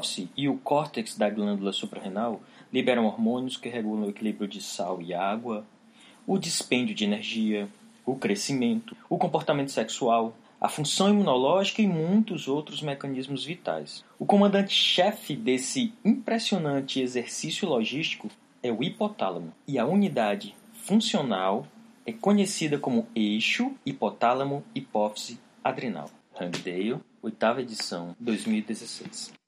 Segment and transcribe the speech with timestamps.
[0.00, 2.40] hipófise e o córtex da glândula suprarrenal
[2.72, 5.66] liberam hormônios que regulam o equilíbrio de sal e água,
[6.26, 7.68] o dispêndio de energia,
[8.06, 14.04] o crescimento, o comportamento sexual, a função imunológica e muitos outros mecanismos vitais.
[14.18, 18.28] O comandante-chefe desse impressionante exercício logístico
[18.62, 21.66] é o hipotálamo, e a unidade funcional
[22.06, 26.10] é conhecida como eixo hipotálamo-hipófise-adrenal.
[26.34, 29.39] Rangdale, oitava edição, 2016.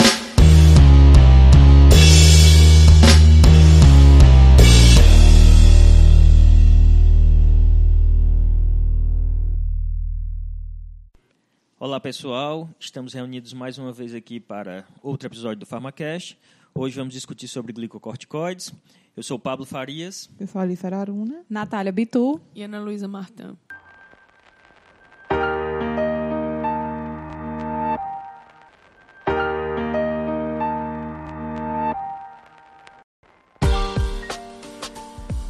[11.85, 16.39] Olá pessoal, estamos reunidos mais uma vez aqui para outro episódio do PharmaCast.
[16.73, 18.73] Hoje vamos discutir sobre glicocorticoides.
[19.17, 20.31] Eu sou Pablo Farias.
[20.39, 21.45] Eu sou Alice Araruna.
[21.51, 22.41] Natália Bitu.
[22.55, 23.57] E Ana Luísa Martã.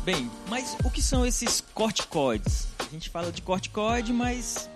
[0.03, 2.69] Bem, mas o que são esses corticoides?
[2.79, 4.71] A gente fala de corticoide, mas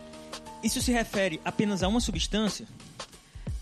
[0.67, 2.67] isso se refere apenas a uma substância?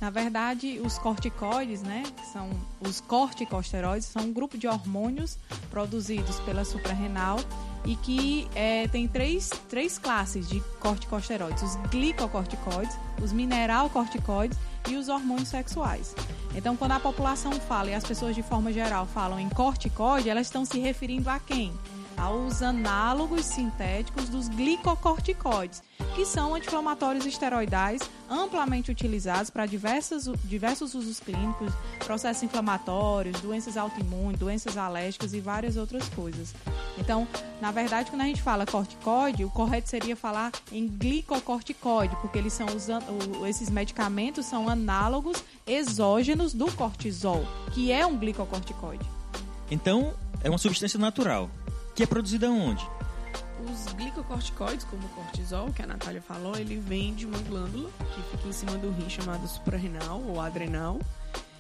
[0.01, 2.03] Na verdade, os corticoides, né,
[2.33, 5.39] são os corticosteroides, são um grupo de hormônios
[5.71, 7.39] produzidos pela suprarrenal
[7.87, 15.09] e que é, tem três, três classes de corticosteroides: os glicocorticoides, os mineralcorticoides e os
[15.09, 16.15] hormônios sexuais.
[16.55, 20.47] Então, quando a população fala e as pessoas de forma geral falam em corticoide, elas
[20.47, 21.73] estão se referindo a quem?
[22.17, 25.83] Aos análogos sintéticos dos glicocorticoides
[26.15, 31.73] que são anti-inflamatórios esteroidais amplamente utilizados para diversos, diversos usos clínicos,
[32.05, 36.55] processos inflamatórios, doenças autoimunes, doenças alérgicas e várias outras coisas.
[36.99, 37.27] Então,
[37.61, 42.53] na verdade, quando a gente fala corticoide, o correto seria falar em glicocorticoide, porque eles
[42.53, 42.89] são os,
[43.49, 49.05] esses medicamentos são análogos exógenos do cortisol, que é um glicocorticoide.
[49.71, 51.51] Então, é uma substância natural,
[51.95, 52.85] que é produzida onde?
[53.71, 58.37] Os glicocorticoides, como o cortisol, que a Natália falou, ele vem de uma glândula que
[58.37, 60.99] fica em cima do rim chamada suprarrenal ou adrenal.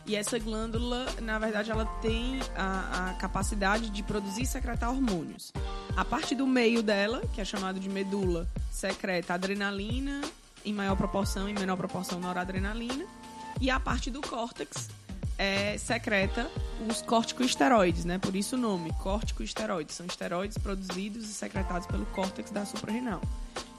[0.06, 5.50] E essa glândula, na verdade, ela tem a, a, capacidade de produzir e secretar hormônios.
[5.96, 10.20] A parte do meio dela, que é chamada de medula, secreta adrenalina
[10.62, 13.06] em maior proporção e menor proporção noradrenalina.
[13.60, 14.90] E a parte do córtex,
[15.38, 16.50] é, secreta
[16.88, 18.18] os corticosteroides, né?
[18.18, 19.94] Por isso o nome, corticosteroides.
[19.94, 23.20] São esteroides produzidos e secretados pelo córtex da suprarrenal.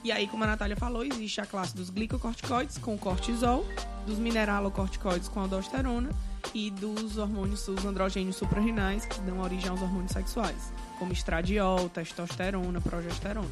[0.03, 3.65] E aí, como a Natália falou, existe a classe dos glicocorticoides com cortisol,
[4.05, 6.11] dos mineralocorticoides com aldosterona
[6.53, 12.79] e dos hormônios, os androgênios suprarrenais que dão origem aos hormônios sexuais, como estradiol, testosterona,
[12.81, 13.49] progesterona.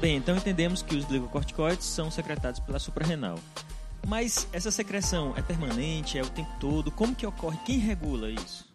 [0.00, 3.36] Bem, então entendemos que os glicocorticoides são secretados pela suprarrenal.
[4.08, 6.90] Mas essa secreção é permanente, é o tempo todo?
[6.90, 7.58] Como que ocorre?
[7.66, 8.66] Quem regula isso?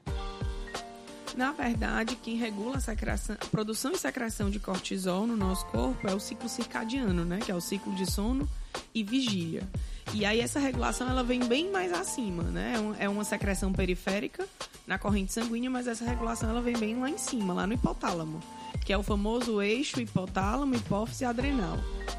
[1.36, 6.08] Na verdade, quem regula a, secreção, a produção e secreção de cortisol no nosso corpo
[6.08, 7.40] é o ciclo circadiano, né?
[7.44, 8.48] Que é o ciclo de sono
[8.94, 9.68] e vigília.
[10.14, 12.76] E aí essa regulação ela vem bem mais acima, né?
[13.00, 14.48] É, é uma secreção periférica
[14.86, 18.40] na corrente sanguínea, mas essa regulação ela vem bem lá em cima, lá no hipotálamo
[18.84, 21.78] que é o famoso eixo hipotálamo, hipófise adrenal,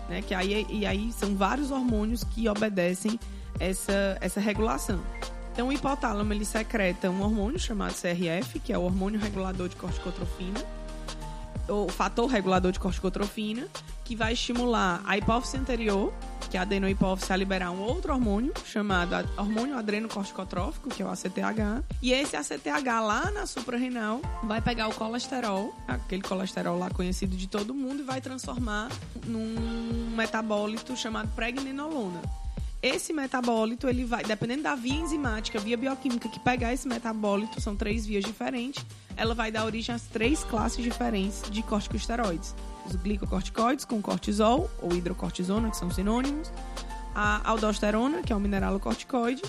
[0.08, 0.22] né?
[0.22, 3.18] Que aí e aí são vários hormônios que obedecem
[3.60, 5.00] essa essa regulação.
[5.52, 9.76] Então o hipotálamo ele secreta um hormônio chamado CRF, que é o hormônio regulador de
[9.76, 10.60] corticotrofina,
[11.68, 13.68] o fator regulador de corticotrofina,
[14.04, 16.12] que vai estimular a hipófise anterior,
[16.50, 21.10] que é a adenohipófise, a liberar um outro hormônio chamado hormônio adrenocorticotrófico, que é o
[21.10, 21.84] ACTH.
[22.02, 27.48] E esse ACTH lá na suprarrenal vai pegar o colesterol, aquele colesterol lá conhecido de
[27.48, 28.90] todo mundo, e vai transformar
[29.26, 32.20] num metabólito chamado pregnenolona.
[32.82, 37.74] Esse metabólito, ele vai, dependendo da via enzimática, via bioquímica que pegar esse metabólito, são
[37.74, 38.84] três vias diferentes,
[39.16, 42.54] ela vai dar origem às três classes diferentes de corticosteroides.
[42.86, 46.50] Os glicocorticoides com cortisol ou hidrocortisona, que são sinônimos,
[47.14, 49.42] a aldosterona, que é um mineralocorticoide,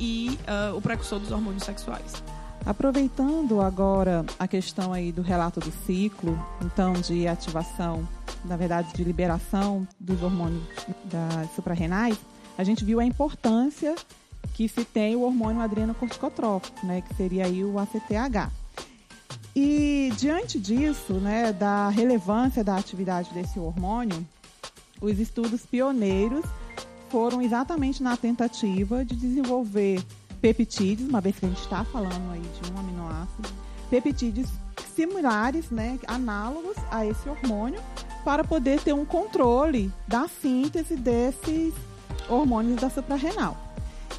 [0.00, 0.38] e
[0.72, 2.22] uh, o precursor dos hormônios sexuais.
[2.64, 8.06] Aproveitando agora a questão aí do relato do ciclo, então de ativação,
[8.44, 10.62] na verdade de liberação dos hormônios
[11.04, 12.18] das suprarrenais,
[12.56, 13.94] a gente viu a importância
[14.54, 18.50] que se tem o hormônio adrenocorticotrófico, né, que seria aí o ACTH.
[19.54, 24.26] E diante disso, né, da relevância da atividade desse hormônio,
[25.00, 26.44] os estudos pioneiros
[27.08, 30.02] foram exatamente na tentativa de desenvolver
[30.40, 33.48] peptídeos, uma vez que a gente está falando aí de um aminoácido,
[33.90, 34.48] peptídeos
[34.94, 37.80] similares, né, análogos a esse hormônio,
[38.24, 41.72] para poder ter um controle da síntese desses
[42.28, 43.56] hormônios da suprarrenal.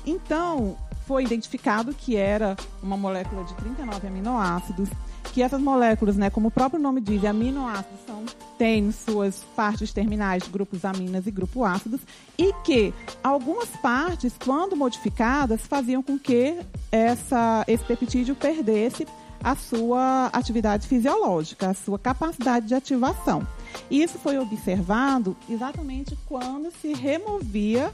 [0.06, 0.78] Então,
[1.10, 4.90] foi identificado que era uma molécula de 39 aminoácidos,
[5.34, 8.24] que essas moléculas, né, como o próprio nome diz, aminoácidos são
[8.60, 12.00] têm suas partes terminais grupos aminas e grupo ácidos,
[12.38, 16.60] e que algumas partes, quando modificadas, faziam com que
[16.92, 19.08] essa, esse peptídeo perdesse
[19.44, 23.48] a sua atividade fisiológica, a sua capacidade de ativação.
[23.90, 27.92] Isso foi observado exatamente quando se removia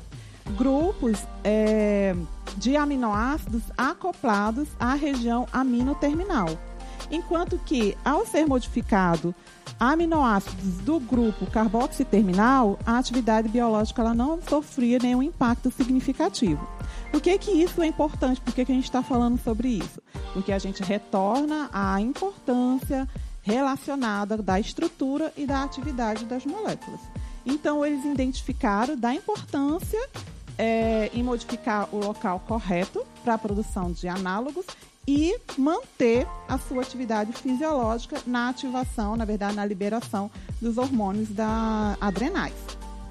[0.52, 2.16] grupos é,
[2.58, 6.48] de aminoácidos acoplados à região aminoterminal.
[7.12, 9.34] Enquanto que, ao ser modificado
[9.80, 16.68] aminoácidos do grupo carboxiterminal, a atividade biológica ela não sofria nenhum impacto significativo.
[17.12, 18.42] Por que, que isso é importante?
[18.42, 20.02] Por que, que a gente está falando sobre isso?
[20.34, 23.08] Porque a gente retorna à importância
[23.42, 27.00] relacionada da estrutura e da atividade das moléculas.
[27.46, 30.00] Então, eles identificaram da importância
[30.58, 34.66] é, em modificar o local correto para a produção de análogos
[35.08, 41.96] e manter a sua atividade fisiológica na ativação, na verdade, na liberação dos hormônios da
[42.02, 42.56] adrenais.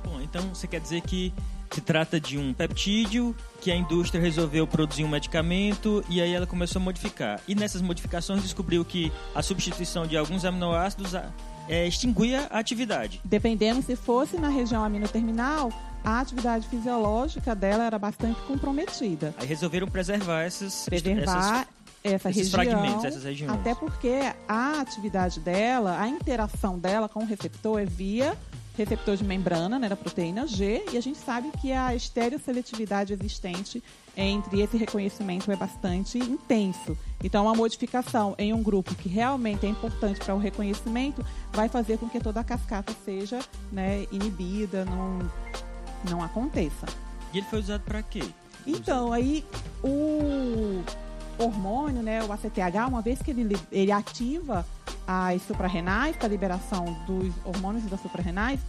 [0.04, 1.32] Bom, então você quer dizer que
[1.70, 6.46] se trata de um peptídeo que a indústria resolveu produzir um medicamento e aí ela
[6.46, 7.40] começou a modificar.
[7.48, 11.14] E nessas modificações descobriu que a substituição de alguns aminoácidos
[11.68, 13.20] é, extinguia a atividade.
[13.24, 15.72] Dependendo se fosse na região aminoterminal,
[16.04, 19.34] a atividade fisiológica dela era bastante comprometida.
[19.38, 21.74] Aí resolveram preservar essas preservar essas
[22.04, 23.50] essa esses região, fragmentos, essas regiões.
[23.50, 28.36] até porque a atividade dela, a interação dela com o receptor é via
[28.76, 33.82] receptor de membrana, né, da proteína G, e a gente sabe que a estereoseletividade existente
[34.16, 36.96] entre esse reconhecimento é bastante intenso.
[37.22, 41.98] Então, uma modificação em um grupo que realmente é importante para o reconhecimento vai fazer
[41.98, 43.38] com que toda a cascata seja
[43.70, 45.30] né, inibida, não,
[46.08, 46.86] não aconteça.
[47.32, 48.22] E ele foi usado para quê?
[48.66, 49.44] Então, aí
[49.82, 50.82] o
[51.38, 54.64] hormônio, né, o ACTH, uma vez que ele, ele ativa
[55.06, 58.60] as suprarrenais, para a liberação dos hormônios das suprarrenais,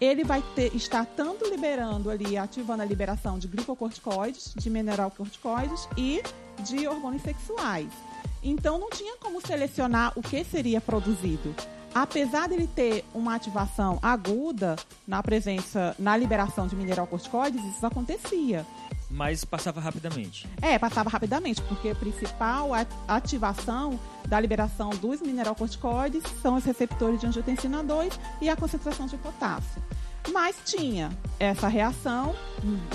[0.00, 6.22] ele vai ter, estar tanto liberando ali, ativando a liberação de glicocorticoides, de mineralcorticoides e
[6.60, 7.88] de hormônios sexuais.
[8.42, 11.54] Então não tinha como selecionar o que seria produzido.
[11.94, 18.66] Apesar dele ter uma ativação aguda na presença, na liberação de mineralcorticoides, isso acontecia
[19.12, 20.48] mas passava rapidamente.
[20.60, 22.70] É, passava rapidamente, porque a principal
[23.06, 29.16] ativação da liberação dos mineralocorticoides são os receptores de angiotensina 2 e a concentração de
[29.18, 29.82] potássio.
[30.32, 32.34] Mas tinha essa reação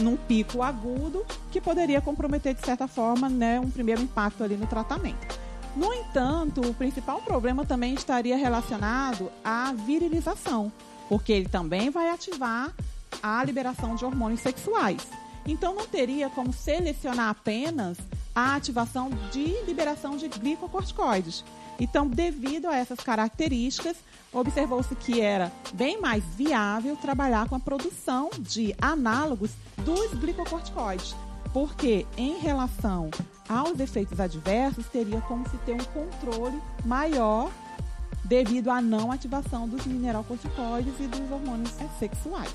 [0.01, 4.65] num pico agudo que poderia comprometer, de certa forma, né, um primeiro impacto ali no
[4.65, 5.46] tratamento.
[5.75, 10.71] No entanto, o principal problema também estaria relacionado à virilização,
[11.07, 12.73] porque ele também vai ativar
[13.21, 15.07] a liberação de hormônios sexuais.
[15.45, 17.97] Então não teria como selecionar apenas
[18.35, 21.43] a ativação de liberação de glicocorticoides.
[21.79, 23.97] Então, devido a essas características,
[24.33, 31.15] observou-se que era bem mais viável trabalhar com a produção de análogos dos glicocorticoides,
[31.53, 33.09] porque em relação
[33.47, 37.51] aos efeitos adversos, teria como se ter um controle maior
[38.23, 42.53] devido à não ativação dos mineralcorticoides e dos hormônios sexuais.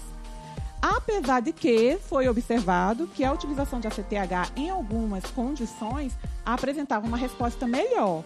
[0.81, 6.13] Apesar de que foi observado que a utilização de ACTH em algumas condições
[6.45, 8.25] apresentava uma resposta melhor.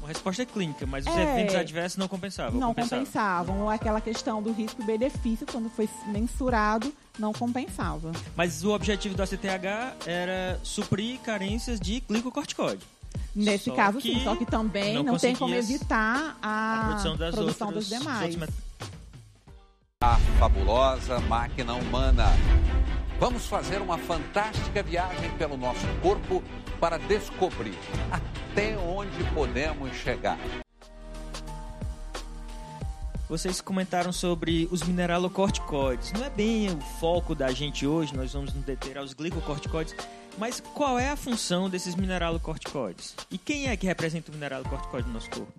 [0.00, 2.58] Uma resposta clínica, mas os é, eventos adversos não compensavam.
[2.58, 3.04] Não compensavam.
[3.04, 3.70] compensavam.
[3.70, 8.10] Aquela questão do risco-benefício, quando foi mensurado, não compensava.
[8.34, 12.82] Mas o objetivo do ACTH era suprir carências de glicocorticoide.
[13.34, 14.24] Nesse só caso, sim.
[14.24, 17.98] Só que também não, não tem como evitar a, a produção, das produção outras, dos
[17.98, 18.36] demais.
[20.02, 22.26] A fabulosa máquina humana.
[23.18, 26.42] Vamos fazer uma fantástica viagem pelo nosso corpo
[26.80, 27.78] para descobrir
[28.10, 30.38] até onde podemos chegar.
[33.28, 36.12] Vocês comentaram sobre os mineralocorticoides.
[36.12, 39.94] Não é bem o foco da gente hoje, nós vamos nos deter aos glicocorticoides.
[40.36, 43.14] Mas qual é a função desses mineralocorticoides?
[43.30, 45.52] E quem é que representa o mineralocorticoide no nosso corpo?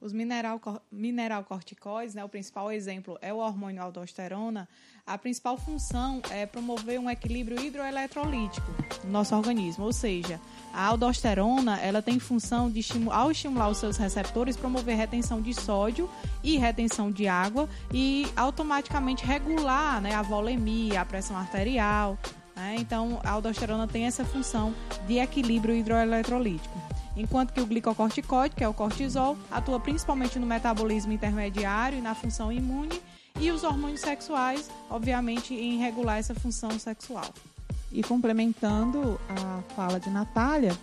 [0.00, 0.60] Os mineral,
[0.90, 4.68] mineralcorticoides, né, o principal exemplo é o hormônio aldosterona,
[5.04, 8.66] a principal função é promover um equilíbrio hidroeletrolítico
[9.04, 10.40] no nosso organismo, ou seja,
[10.72, 16.08] a aldosterona ela tem função de, ao estimular os seus receptores, promover retenção de sódio
[16.42, 22.16] e retenção de água e automaticamente regular né, a volemia, a pressão arterial.
[22.54, 22.76] Né?
[22.78, 24.72] Então, a aldosterona tem essa função
[25.06, 26.80] de equilíbrio hidroeletrolítico
[27.14, 32.14] enquanto que o glicocorticoide, que é o cortisol, atua principalmente no metabolismo intermediário e na
[32.14, 32.98] função imune,
[33.42, 37.26] e os hormônios sexuais, obviamente, em regular essa função sexual.
[37.90, 40.78] E complementando a fala de Natália,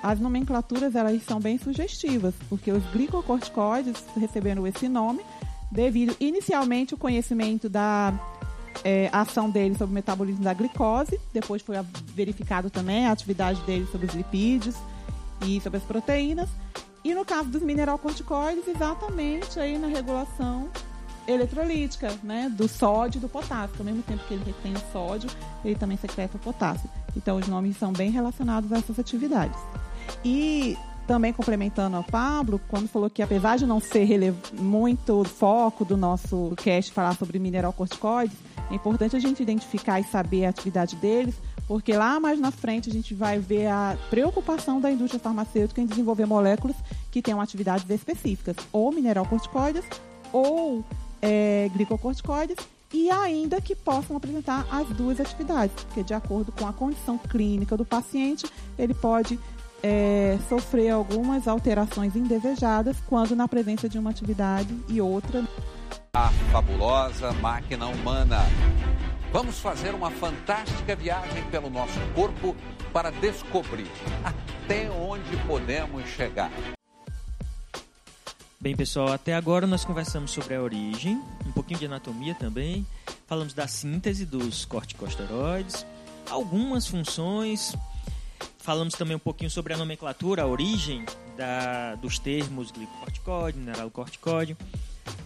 [0.00, 5.24] as nomenclaturas elas são bem sugestivas, porque os glicocorticoides receberam esse nome
[5.72, 8.14] devido inicialmente o conhecimento da
[8.84, 11.74] é, ação deles sobre o metabolismo da glicose, depois foi
[12.14, 14.76] verificado também a atividade deles sobre os lipídios
[15.44, 16.48] e sobre as proteínas,
[17.02, 20.70] e no caso dos mineralocorticoides, exatamente aí na regulação
[21.26, 23.76] eletrolítica, né, do sódio e do potássio.
[23.78, 25.30] Ao mesmo tempo que ele retém o sódio,
[25.64, 26.88] ele também secreta o potássio.
[27.16, 29.58] Então, os nomes são bem relacionados a essas atividades.
[30.24, 30.76] E
[31.06, 36.52] também complementando ao Pablo, quando falou que apesar de não ser muito foco do nosso
[36.56, 38.36] cast falar sobre mineralocorticoides,
[38.70, 41.34] é importante a gente identificar e saber a atividade deles,
[41.68, 45.86] porque lá mais na frente a gente vai ver a preocupação da indústria farmacêutica em
[45.86, 46.76] desenvolver moléculas
[47.10, 49.84] que tenham atividades específicas, ou mineralocorticoides,
[50.32, 50.82] ou
[51.24, 52.56] é, glicocorticoides
[52.92, 57.76] e ainda que possam apresentar as duas atividades, porque de acordo com a condição clínica
[57.76, 58.46] do paciente,
[58.78, 59.40] ele pode
[59.82, 65.42] é, sofrer algumas alterações indesejadas quando na presença de uma atividade e outra.
[66.14, 68.40] A fabulosa máquina humana.
[69.32, 72.54] Vamos fazer uma fantástica viagem pelo nosso corpo
[72.92, 73.90] para descobrir
[74.22, 76.52] até onde podemos chegar.
[78.64, 82.86] Bem, pessoal, até agora nós conversamos sobre a origem, um pouquinho de anatomia também,
[83.26, 85.84] falamos da síntese dos corticosteroides,
[86.30, 87.76] algumas funções,
[88.56, 91.04] falamos também um pouquinho sobre a nomenclatura, a origem
[91.36, 94.56] da, dos termos glicocorticoide, mineralocorticoide.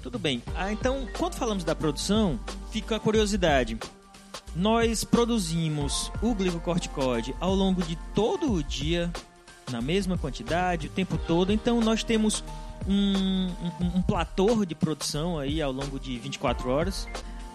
[0.02, 0.42] Tudo bem.
[0.57, 2.40] Ah, então, quando falamos da produção,
[2.73, 3.78] fica a curiosidade.
[4.57, 9.12] Nós produzimos o glicocorticoide ao longo de todo o dia,
[9.71, 11.52] na mesma quantidade, o tempo todo.
[11.52, 12.42] Então, nós temos
[12.88, 13.49] um,
[13.80, 17.09] um, um platô de produção aí ao longo de 24 horas?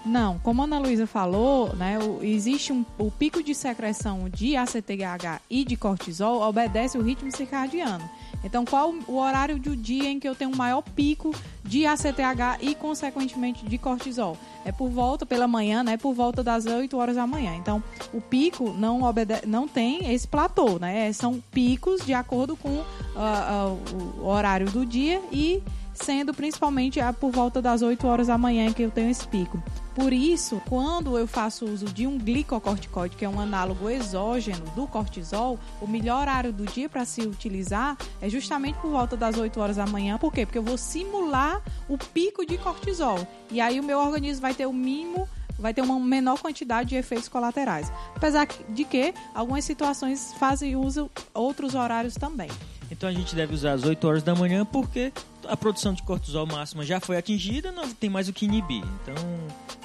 [0.06, 4.56] Não, como a Ana Luísa falou, né, o, existe um, o pico de secreção de
[4.56, 8.04] ACTH e de cortisol obedece o ritmo circadiano.
[8.44, 11.34] Então, qual o horário do dia em que eu tenho um maior pico
[11.64, 14.38] de ACTH e, consequentemente, de cortisol?
[14.66, 15.98] É por volta, pela manhã, né?
[15.98, 17.56] Por volta das 8 horas da manhã.
[17.56, 17.84] Então,
[18.14, 19.00] o pico não,
[19.48, 21.12] não tem esse platô, né?
[21.14, 22.84] São picos de acordo com uh,
[23.16, 25.62] uh, o horário do dia e
[25.94, 29.62] sendo principalmente por volta das 8 horas da manhã que eu tenho esse pico.
[29.96, 34.88] Por isso, quando eu faço uso de um glicocorticoide, que é um análogo exógeno do
[34.88, 39.60] cortisol, o melhor horário do dia para se utilizar é justamente por volta das 8
[39.60, 40.18] horas da manhã.
[40.18, 40.46] Por quê?
[40.46, 43.20] Porque eu vou simular o pico de cortisol.
[43.52, 45.28] E aí o meu organismo vai ter o mínimo
[45.60, 47.92] vai ter uma menor quantidade de efeitos colaterais.
[48.16, 52.50] Apesar de que algumas situações fazem uso outros horários também.
[52.94, 55.12] Então a gente deve usar às 8 horas da manhã porque
[55.48, 58.84] a produção de cortisol máxima já foi atingida, não tem mais o que inibir.
[59.02, 59.16] Então,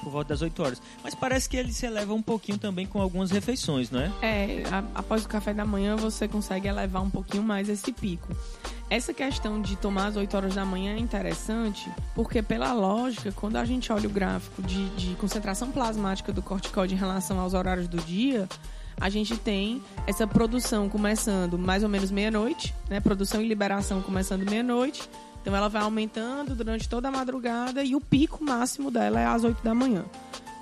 [0.02, 0.82] por volta das 8 horas.
[1.02, 4.12] Mas parece que ele se eleva um pouquinho também com algumas refeições, não é?
[4.20, 8.28] É, a, após o café da manhã você consegue elevar um pouquinho mais esse pico.
[8.90, 13.56] Essa questão de tomar às 8 horas da manhã é interessante, porque pela lógica, quando
[13.56, 17.88] a gente olha o gráfico de, de concentração plasmática do corticoide em relação aos horários
[17.88, 18.46] do dia,
[19.00, 23.00] a gente tem essa produção começando mais ou menos meia-noite, né?
[23.00, 25.08] Produção e liberação começando meia-noite.
[25.40, 29.44] Então ela vai aumentando durante toda a madrugada e o pico máximo dela é às
[29.44, 30.04] 8 da manhã.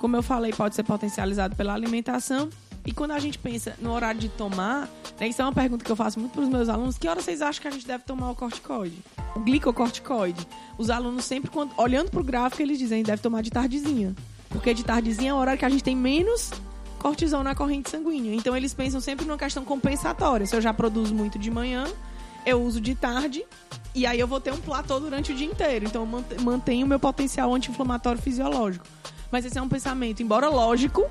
[0.01, 2.49] Como eu falei, pode ser potencializado pela alimentação.
[2.85, 4.89] E quando a gente pensa no horário de tomar,
[5.19, 7.21] né, isso é uma pergunta que eu faço muito para os meus alunos: que hora
[7.21, 8.97] vocês acham que a gente deve tomar o corticoide?
[9.35, 10.47] O glicocorticoide.
[10.79, 14.15] Os alunos sempre, quando, olhando para o gráfico, eles dizem deve tomar de tardezinha.
[14.51, 16.53] Porque de tardezinha é o horário que a gente tem menos
[17.07, 18.35] cortisol na corrente sanguínea.
[18.35, 20.45] Então eles pensam sempre numa questão compensatória.
[20.45, 21.87] Se eu já produzo muito de manhã,
[22.45, 23.45] eu uso de tarde
[23.95, 25.85] e aí eu vou ter um platô durante o dia inteiro.
[25.85, 28.85] Então eu mantenho o meu potencial anti-inflamatório fisiológico.
[29.31, 31.09] Mas esse é um pensamento, embora lógico,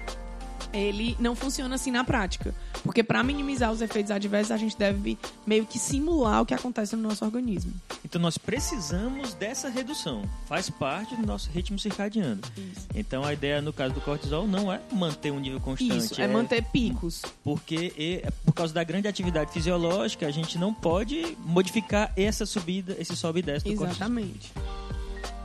[0.77, 2.53] ele não funciona assim na prática.
[2.83, 6.95] Porque para minimizar os efeitos adversos, a gente deve meio que simular o que acontece
[6.95, 7.73] no nosso organismo.
[8.03, 10.23] Então nós precisamos dessa redução.
[10.45, 12.41] Faz parte do nosso ritmo circadiano.
[12.57, 12.87] Isso.
[12.93, 15.97] Então a ideia no caso do cortisol não é manter um nível constante.
[15.97, 17.21] Isso, é, é manter picos.
[17.43, 22.95] Porque é, por causa da grande atividade fisiológica, a gente não pode modificar essa subida,
[22.99, 24.51] esse sobe e desce do Exatamente.
[24.53, 24.95] cortisol.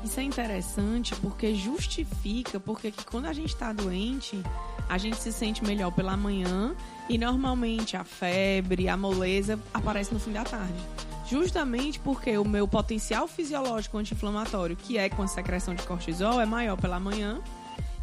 [0.03, 4.43] Isso é interessante porque justifica porque que quando a gente está doente,
[4.89, 6.75] a gente se sente melhor pela manhã
[7.09, 10.81] e normalmente a febre, a moleza aparece no fim da tarde.
[11.29, 16.47] Justamente porque o meu potencial fisiológico anti-inflamatório, que é com a secreção de cortisol, é
[16.47, 17.41] maior pela manhã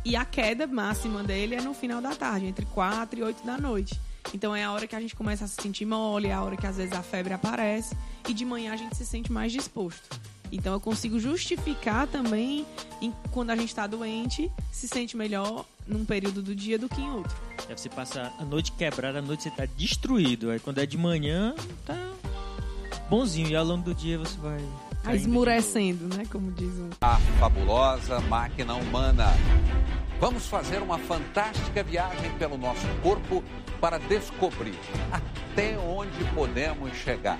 [0.05, 3.57] e a queda máxima dele é no final da tarde, entre 4 e 8 da
[3.57, 3.99] noite.
[4.33, 6.55] Então é a hora que a gente começa a se sentir mole, é a hora
[6.55, 7.97] que às vezes a febre aparece
[8.29, 10.17] e de manhã a gente se sente mais disposto.
[10.51, 12.65] Então eu consigo justificar também
[13.01, 17.01] em, quando a gente está doente, se sente melhor num período do dia do que
[17.01, 17.35] em outro.
[17.67, 20.51] Deve você passar a noite quebrada, a noite você tá destruído.
[20.51, 21.53] Aí quando é de manhã,
[21.85, 21.97] tá
[23.09, 23.49] bonzinho.
[23.49, 24.63] E ao longo do dia você vai.
[25.03, 26.25] Tá esmurecendo, né?
[26.29, 26.89] Como diz um.
[27.01, 29.27] A fabulosa máquina humana.
[30.19, 33.43] Vamos fazer uma fantástica viagem pelo nosso corpo
[33.79, 34.77] para descobrir
[35.11, 37.39] até onde podemos chegar.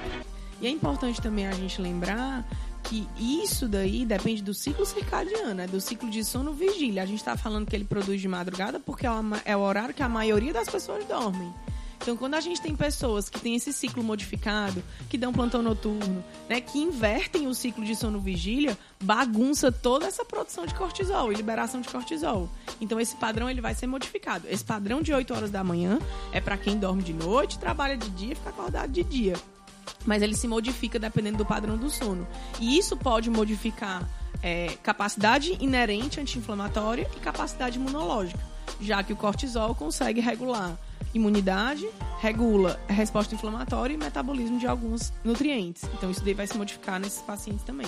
[0.62, 2.48] E é importante também a gente lembrar
[2.88, 5.68] que isso daí depende do ciclo circadiano, né?
[5.68, 7.04] do ciclo de sono vigília.
[7.04, 9.10] A gente está falando que ele produz de madrugada porque é,
[9.46, 11.54] é o horário que a maioria das pessoas dormem.
[12.02, 16.24] Então, quando a gente tem pessoas que têm esse ciclo modificado, que dão plantão noturno,
[16.48, 21.36] né, que invertem o ciclo de sono vigília, bagunça toda essa produção de cortisol e
[21.36, 22.50] liberação de cortisol.
[22.80, 24.48] Então, esse padrão ele vai ser modificado.
[24.48, 26.00] Esse padrão de 8 horas da manhã
[26.32, 29.36] é para quem dorme de noite, trabalha de dia fica acordado de dia
[30.06, 32.28] mas ele se modifica dependendo do padrão do sono.
[32.60, 34.08] E isso pode modificar
[34.42, 38.40] é, capacidade inerente anti-inflamatória e capacidade imunológica,
[38.82, 40.78] já que o cortisol consegue regular
[41.14, 41.88] imunidade,
[42.20, 45.84] regula a resposta inflamatória e metabolismo de alguns nutrientes.
[45.96, 47.88] Então isso daí vai se modificar nesses pacientes também.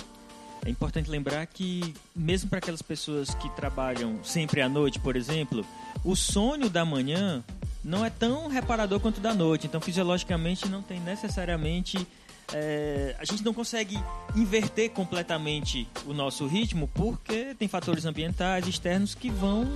[0.65, 5.65] É importante lembrar que, mesmo para aquelas pessoas que trabalham sempre à noite, por exemplo,
[6.03, 7.44] o sonho da manhã
[7.83, 9.67] não é tão reparador quanto da noite.
[9.67, 12.07] Então, fisiologicamente, não tem necessariamente.
[12.51, 13.98] É, a gente não consegue
[14.36, 19.67] inverter completamente o nosso ritmo porque tem fatores ambientais externos que vão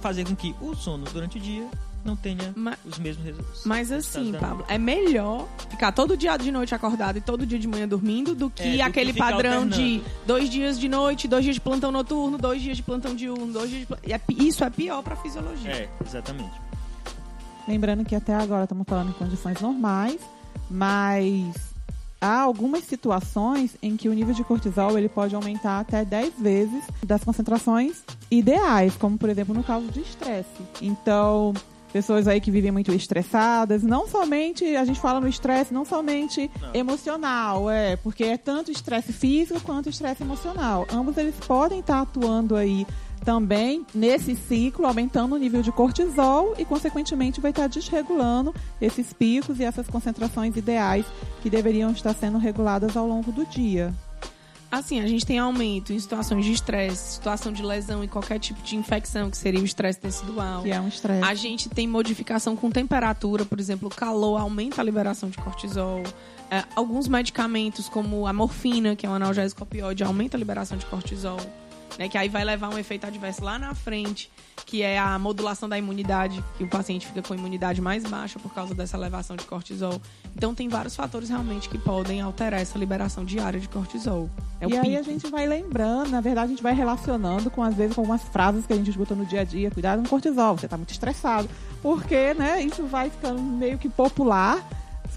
[0.00, 1.68] fazer com que o sono durante o dia
[2.06, 3.62] não tenha mas, os mesmos resultados.
[3.64, 7.66] Mas assim, Pablo, é melhor ficar todo dia de noite acordado e todo dia de
[7.66, 9.76] manhã dormindo do que é, do aquele que padrão alternando.
[9.76, 13.52] de dois dias de noite, dois dias de plantão noturno, dois dias de plantão diurno,
[13.52, 14.12] dois dias de...
[14.12, 15.70] É, isso é pior para a fisiologia.
[15.70, 16.66] É, exatamente.
[17.66, 20.20] Lembrando que até agora estamos falando em condições normais,
[20.70, 21.74] mas
[22.20, 26.84] há algumas situações em que o nível de cortisol ele pode aumentar até 10 vezes
[27.04, 30.62] das concentrações ideais, como por exemplo no caso de estresse.
[30.80, 31.52] Então,
[31.92, 36.50] pessoas aí que vivem muito estressadas, não somente, a gente fala no estresse, não somente
[36.60, 36.74] não.
[36.74, 40.86] emocional, é, porque é tanto estresse físico quanto estresse emocional.
[40.92, 42.86] Ambos eles podem estar atuando aí
[43.26, 49.58] também nesse ciclo, aumentando o nível de cortisol e, consequentemente, vai estar desregulando esses picos
[49.58, 51.04] e essas concentrações ideais
[51.42, 53.92] que deveriam estar sendo reguladas ao longo do dia.
[54.70, 58.62] Assim, a gente tem aumento em situações de estresse, situação de lesão e qualquer tipo
[58.62, 60.62] de infecção, que seria o estresse tecidual.
[60.62, 61.24] Que é um estresse.
[61.24, 66.02] A gente tem modificação com temperatura, por exemplo, o calor aumenta a liberação de cortisol.
[66.48, 70.86] É, alguns medicamentos, como a morfina, que é um analgésico opioide, aumenta a liberação de
[70.86, 71.40] cortisol
[71.98, 72.08] né?
[72.08, 74.30] Que aí vai levar um efeito adverso lá na frente,
[74.64, 78.52] que é a modulação da imunidade, que o paciente fica com imunidade mais baixa por
[78.52, 80.00] causa dessa elevação de cortisol.
[80.34, 84.28] Então tem vários fatores realmente que podem alterar essa liberação diária de cortisol.
[84.60, 87.74] É e aí a gente vai lembrando, na verdade a gente vai relacionando com às
[87.74, 90.56] vezes com algumas frases que a gente escuta no dia a dia, cuidado com cortisol,
[90.56, 91.48] você está muito estressado.
[91.82, 94.66] Porque, né, isso vai ficando meio que popular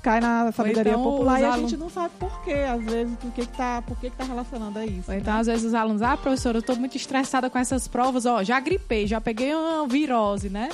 [0.02, 3.32] cai na sabedoria então, popular e a gente não sabe por quê, às vezes, por
[3.32, 5.12] que, que, tá, por que, que tá relacionando a isso.
[5.12, 5.40] Ou então, né?
[5.40, 8.60] às vezes, os alunos, ah, professora, eu estou muito estressada com essas provas, ó, já
[8.60, 10.70] gripei, já peguei uma virose, né?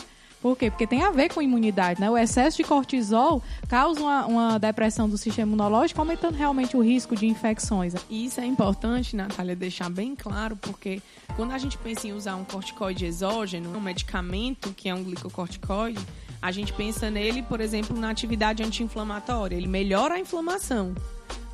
[0.45, 0.69] Por quê?
[0.69, 2.07] Porque tem a ver com imunidade, né?
[2.07, 7.15] O excesso de cortisol causa uma, uma, depressão do sistema imunológico, aumentando realmente o risco
[7.15, 7.95] de infecções.
[8.07, 11.01] E isso é importante, Natália, deixar bem claro, porque
[11.35, 16.05] quando a gente pensa em usar um corticoide exógeno, um medicamento que é um glicocorticoide,
[16.45, 19.55] a gente pensa nele, por exemplo, na atividade anti-inflamatória.
[19.55, 20.93] Ele melhora a inflamação,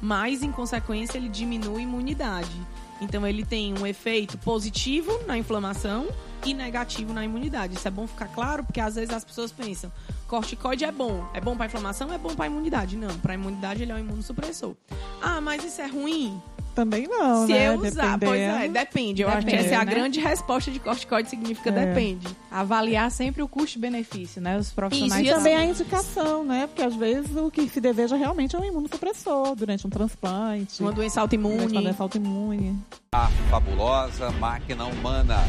[0.01, 2.51] mas, em consequência, ele diminui a imunidade.
[2.99, 6.09] Então, ele tem um efeito positivo na inflamação
[6.45, 7.75] e negativo na imunidade.
[7.75, 9.89] Isso é bom ficar claro, porque às vezes as pessoas pensam:
[10.27, 12.97] corticoide é bom, é bom para inflamação, é bom para imunidade.
[12.97, 14.75] Não, para imunidade ele é um imunossupressor.
[15.21, 16.41] Ah, mas isso é ruim?
[16.73, 17.67] Também não, Se né?
[17.67, 19.21] eu usar, pois é, depende.
[19.21, 19.93] Eu depende, acho que essa é a né?
[19.93, 21.85] grande resposta de corticoide, significa é.
[21.85, 22.27] depende.
[22.49, 24.57] Avaliar sempre o custo-benefício, né?
[24.57, 25.25] Os profissionais...
[25.25, 26.67] Isso, e também a indicação, né?
[26.67, 30.81] Porque às vezes o que se deseja realmente é um imunossupressor durante um transplante.
[30.81, 31.71] Uma doença autoimune.
[31.73, 32.79] Uma doença autoimune.
[33.13, 35.39] A fabulosa máquina humana.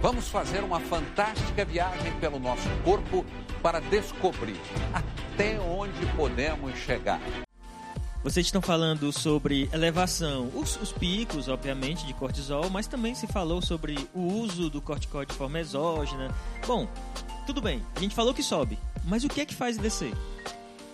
[0.00, 3.24] Vamos fazer uma fantástica viagem pelo nosso corpo
[3.62, 4.60] para descobrir
[4.92, 7.20] até onde podemos chegar.
[8.22, 13.60] Vocês estão falando sobre elevação, os, os, picos, obviamente, de cortisol, mas também se falou
[13.60, 16.32] sobre o uso do corticoide de forma exógena.
[16.64, 16.86] Bom,
[17.46, 20.12] tudo bem, a gente falou que sobe, mas o que é que faz descer?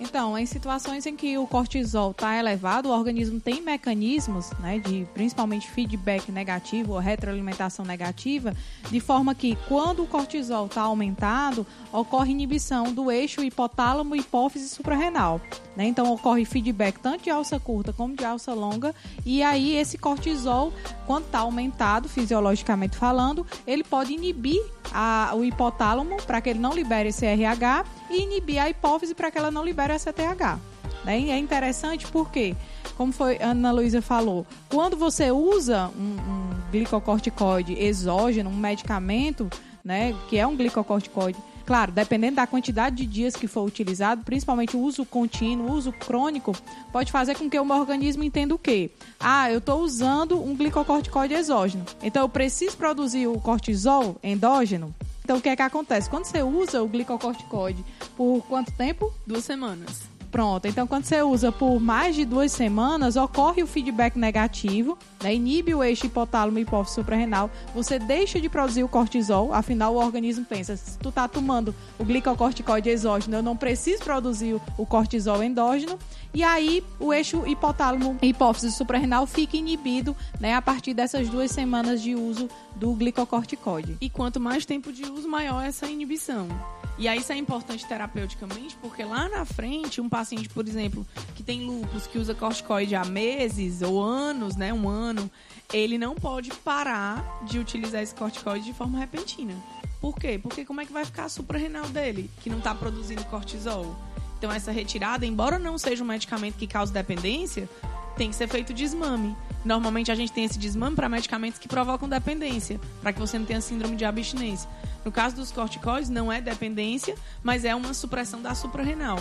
[0.01, 5.07] Então, em situações em que o cortisol está elevado, o organismo tem mecanismos, né, de
[5.13, 8.55] principalmente feedback negativo ou retroalimentação negativa,
[8.91, 15.41] de forma que quando o cortisol está aumentado, ocorre inibição do eixo hipotálamo hipófise suprarrenal.
[15.79, 15.87] Né?
[15.87, 18.93] Então ocorre feedback tanto de alça curta como de alça longa.
[19.25, 20.73] E aí esse cortisol,
[21.07, 24.61] quando está aumentado, fisiologicamente falando, ele pode inibir
[24.93, 29.31] a, o hipotálamo para que ele não libere esse RH e inibir a hipófise para
[29.31, 30.59] que ela não libere esse TH.
[31.05, 31.21] Né?
[31.21, 32.57] E é interessante porque,
[32.97, 39.49] como foi Ana Luísa falou, quando você usa um, um glicocorticoide exógeno, um medicamento,
[39.85, 44.75] né, que é um glicocorticoide Claro, dependendo da quantidade de dias que for utilizado, principalmente
[44.75, 46.57] o uso contínuo, o uso crônico,
[46.91, 48.91] pode fazer com que o meu organismo entenda o quê?
[49.21, 51.85] Ah, eu estou usando um glicocorticoide exógeno.
[52.03, 54.95] Então eu preciso produzir o cortisol endógeno.
[55.23, 56.09] Então o que é que acontece?
[56.09, 57.85] Quando você usa o glicocorticoide
[58.17, 59.13] por quanto tempo?
[59.27, 60.18] Duas semanas.
[60.31, 65.35] Pronto, então quando você usa por mais de duas semanas, ocorre o feedback negativo, né?
[65.35, 70.45] inibe o eixo hipotálamo hipófise suprarrenal, você deixa de produzir o cortisol, afinal o organismo
[70.45, 75.99] pensa, se tu tá tomando o glicocorticoide exógeno, eu não preciso produzir o cortisol endógeno,
[76.35, 82.03] e aí o eixo hipotálamo hipófise suprarrenal fica inibido né, a partir dessas duas semanas
[82.03, 83.97] de uso do glicocorticoide.
[83.99, 86.49] E quanto mais tempo de uso, maior essa inibição.
[86.99, 91.07] E aí isso é importante terapeuticamente, porque lá na frente, um paciente, por exemplo,
[91.37, 95.31] que tem lupus, que usa corticoide há meses ou anos, né, um ano,
[95.73, 99.55] ele não pode parar de utilizar esse corticoide de forma repentina.
[100.01, 100.41] Por quê?
[100.43, 103.97] Porque como é que vai ficar a suprarrenal dele, que não está produzindo cortisol?
[104.37, 107.69] Então essa retirada, embora não seja um medicamento que cause dependência,
[108.17, 109.37] tem que ser feito desmame.
[109.69, 113.45] Normalmente a gente tem esse desmame para medicamentos que provocam dependência, para que você não
[113.45, 114.67] tenha síndrome de abstinência.
[115.05, 119.19] No caso dos corticoides, não é dependência, mas é uma supressão da suprarrenal.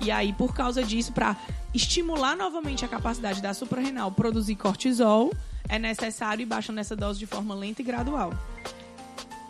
[0.00, 1.36] E aí, por causa disso, para
[1.74, 5.34] estimular novamente a capacidade da suprarrenal produzir cortisol,
[5.68, 8.32] é necessário ir baixando essa dose de forma lenta e gradual.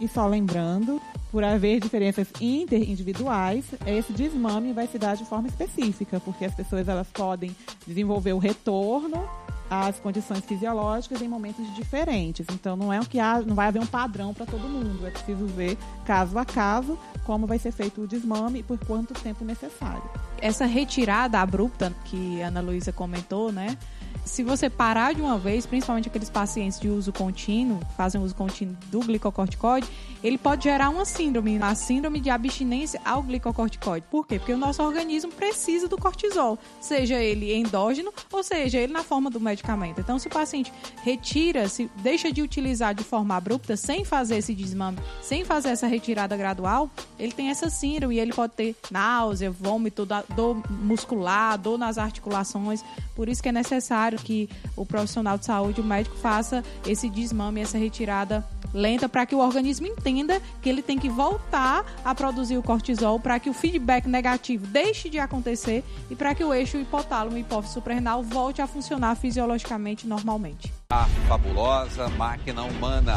[0.00, 6.18] E só lembrando, por haver diferenças interindividuais, esse desmame vai se dar de forma específica,
[6.18, 7.54] porque as pessoas elas podem
[7.86, 9.30] desenvolver o retorno
[9.70, 12.44] às condições fisiológicas em momentos diferentes.
[12.52, 15.06] Então não é o que há, não vai haver um padrão para todo mundo.
[15.06, 19.14] É preciso ver caso a caso como vai ser feito o desmame e por quanto
[19.14, 20.02] tempo necessário.
[20.40, 23.78] Essa retirada abrupta que a Ana Luísa comentou, né?
[24.24, 28.76] Se você parar de uma vez, principalmente aqueles pacientes de uso contínuo, fazem uso contínuo
[28.86, 29.88] do glicocorticoide,
[30.22, 34.06] ele pode gerar uma síndrome, a síndrome de abstinência ao glicocorticoide.
[34.10, 34.38] Por quê?
[34.38, 39.30] Porque o nosso organismo precisa do cortisol, seja ele endógeno ou seja ele na forma
[39.30, 40.00] do medicamento.
[40.00, 44.54] Então, se o paciente retira, se deixa de utilizar de forma abrupta, sem fazer esse
[44.54, 49.50] desmame, sem fazer essa retirada gradual, ele tem essa síndrome e ele pode ter náusea,
[49.50, 52.84] vômito, dor muscular, dor nas articulações.
[53.16, 57.60] Por isso que é necessário que o profissional de saúde, o médico, faça esse desmame,
[57.60, 62.56] essa retirada lenta para que o organismo entenda que ele tem que voltar a produzir
[62.56, 66.76] o cortisol para que o feedback negativo deixe de acontecer e para que o eixo
[66.76, 70.72] hipotálamo e hipófise suprarrenal volte a funcionar fisiologicamente normalmente.
[70.90, 73.16] A fabulosa máquina humana.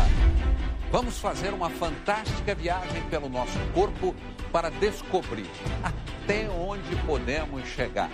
[0.91, 4.15] Vamos fazer uma fantástica viagem pelo nosso corpo
[4.51, 5.49] para descobrir
[5.83, 8.11] até onde podemos chegar.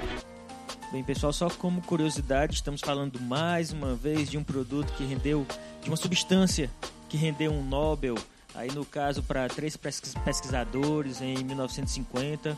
[0.92, 5.46] Bem, pessoal, só como curiosidade, estamos falando mais uma vez de um produto que rendeu,
[5.84, 6.68] de uma substância
[7.08, 8.16] que rendeu um Nobel,
[8.56, 12.58] aí no caso para três pesquisadores em 1950,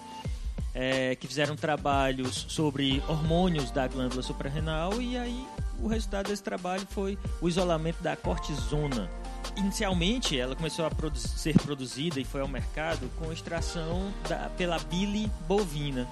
[0.74, 5.46] é, que fizeram trabalhos sobre hormônios da glândula suprarrenal e aí
[5.78, 9.12] o resultado desse trabalho foi o isolamento da cortisona.
[9.58, 14.80] Inicialmente, ela começou a produ ser produzida e foi ao mercado com extração da, pela
[14.80, 16.08] bile bovina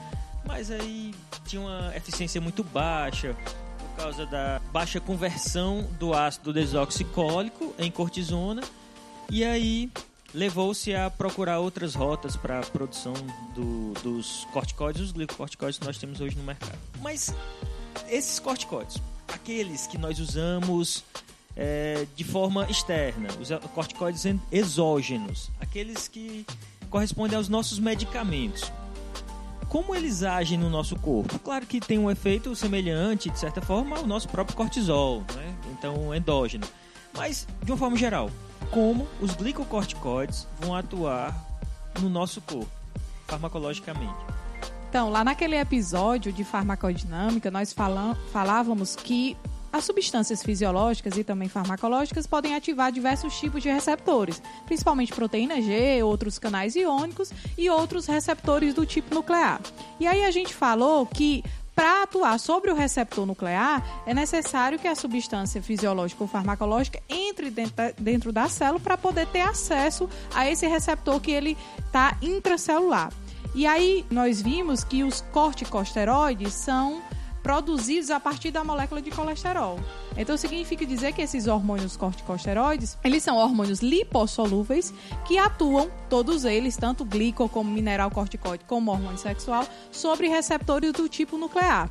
[0.49, 1.13] mas aí
[1.45, 3.35] tinha uma eficiência muito baixa
[3.77, 8.63] por causa da baixa conversão do ácido desoxicólico em cortisona
[9.29, 9.91] e aí
[10.33, 13.13] levou-se a procurar outras rotas para a produção
[13.53, 16.79] do, dos corticóides, os glicocorticóides que nós temos hoje no mercado.
[16.99, 17.31] Mas
[18.07, 21.03] esses corticóides, aqueles que nós usamos
[21.55, 26.43] é, de forma externa, os corticóides exógenos, aqueles que
[26.89, 28.71] correspondem aos nossos medicamentos,
[29.69, 31.37] como eles agem no nosso corpo?
[31.39, 35.55] Claro que tem um efeito semelhante, de certa forma, ao nosso próprio cortisol, né?
[35.71, 36.67] então endógeno.
[37.15, 38.31] Mas, de uma forma geral,
[38.71, 41.45] como os glicocorticoides vão atuar
[42.01, 42.69] no nosso corpo,
[43.27, 44.17] farmacologicamente?
[44.89, 47.73] Então, lá naquele episódio de farmacodinâmica, nós
[48.31, 49.37] falávamos que
[49.71, 56.03] as substâncias fisiológicas e também farmacológicas podem ativar diversos tipos de receptores, principalmente proteína G,
[56.03, 59.61] outros canais iônicos e outros receptores do tipo nuclear.
[59.99, 61.43] E aí a gente falou que
[61.75, 67.49] para atuar sobre o receptor nuclear, é necessário que a substância fisiológica ou farmacológica entre
[67.97, 73.13] dentro da célula para poder ter acesso a esse receptor que ele está intracelular.
[73.55, 77.01] E aí nós vimos que os corticosteroides são
[77.49, 79.79] produzidos a partir da molécula de colesterol.
[80.15, 84.93] Então significa dizer que esses hormônios corticosteroides, eles são hormônios lipossolúveis
[85.25, 91.09] que atuam, todos eles, tanto glico como mineral corticoide como hormônio sexual, sobre receptores do
[91.09, 91.89] tipo nuclear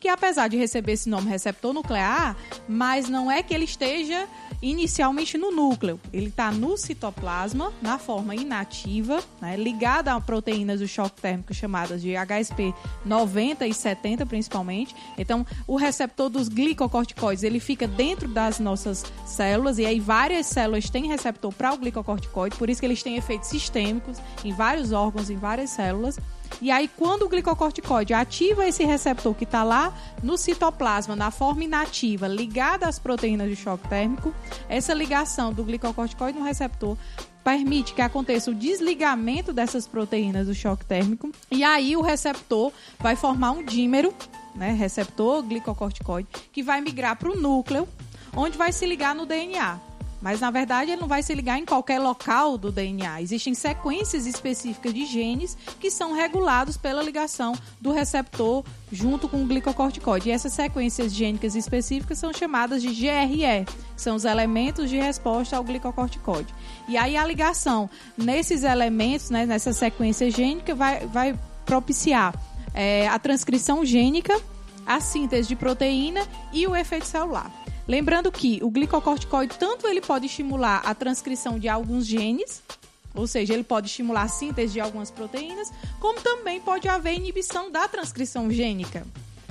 [0.00, 2.36] que apesar de receber esse nome receptor nuclear,
[2.68, 4.28] mas não é que ele esteja
[4.62, 6.00] inicialmente no núcleo.
[6.12, 12.02] Ele está no citoplasma, na forma inativa, né, ligada a proteínas do choque térmico chamadas
[12.02, 14.94] de HSP 90 e 70 principalmente.
[15.18, 20.90] Então, o receptor dos glicocorticoides, ele fica dentro das nossas células e aí várias células
[20.90, 25.30] têm receptor para o glicocorticoide, por isso que eles têm efeitos sistêmicos em vários órgãos,
[25.30, 26.18] em várias células.
[26.60, 29.92] E aí, quando o glicocorticoide ativa esse receptor que está lá
[30.22, 34.34] no citoplasma, na forma inativa, ligada às proteínas de choque térmico,
[34.68, 36.96] essa ligação do glicocorticoide no receptor
[37.44, 43.14] permite que aconteça o desligamento dessas proteínas do choque térmico e aí o receptor vai
[43.14, 44.12] formar um dímero,
[44.52, 47.86] né, receptor glicocorticoide, que vai migrar para o núcleo,
[48.34, 49.78] onde vai se ligar no DNA.
[50.26, 53.22] Mas na verdade ele não vai se ligar em qualquer local do DNA.
[53.22, 59.46] Existem sequências específicas de genes que são regulados pela ligação do receptor junto com o
[59.46, 60.28] glicocorticoide.
[60.28, 65.56] E essas sequências gênicas específicas são chamadas de GRE, que são os elementos de resposta
[65.56, 66.52] ao glicocorticoide.
[66.88, 72.34] E aí a ligação nesses elementos, né, nessa sequência gênica, vai, vai propiciar
[72.74, 74.36] é, a transcrição gênica,
[74.84, 77.48] a síntese de proteína e o efeito celular.
[77.86, 82.62] Lembrando que o glicocorticoide tanto ele pode estimular a transcrição de alguns genes,
[83.14, 87.70] ou seja, ele pode estimular a síntese de algumas proteínas, como também pode haver inibição
[87.70, 89.06] da transcrição gênica.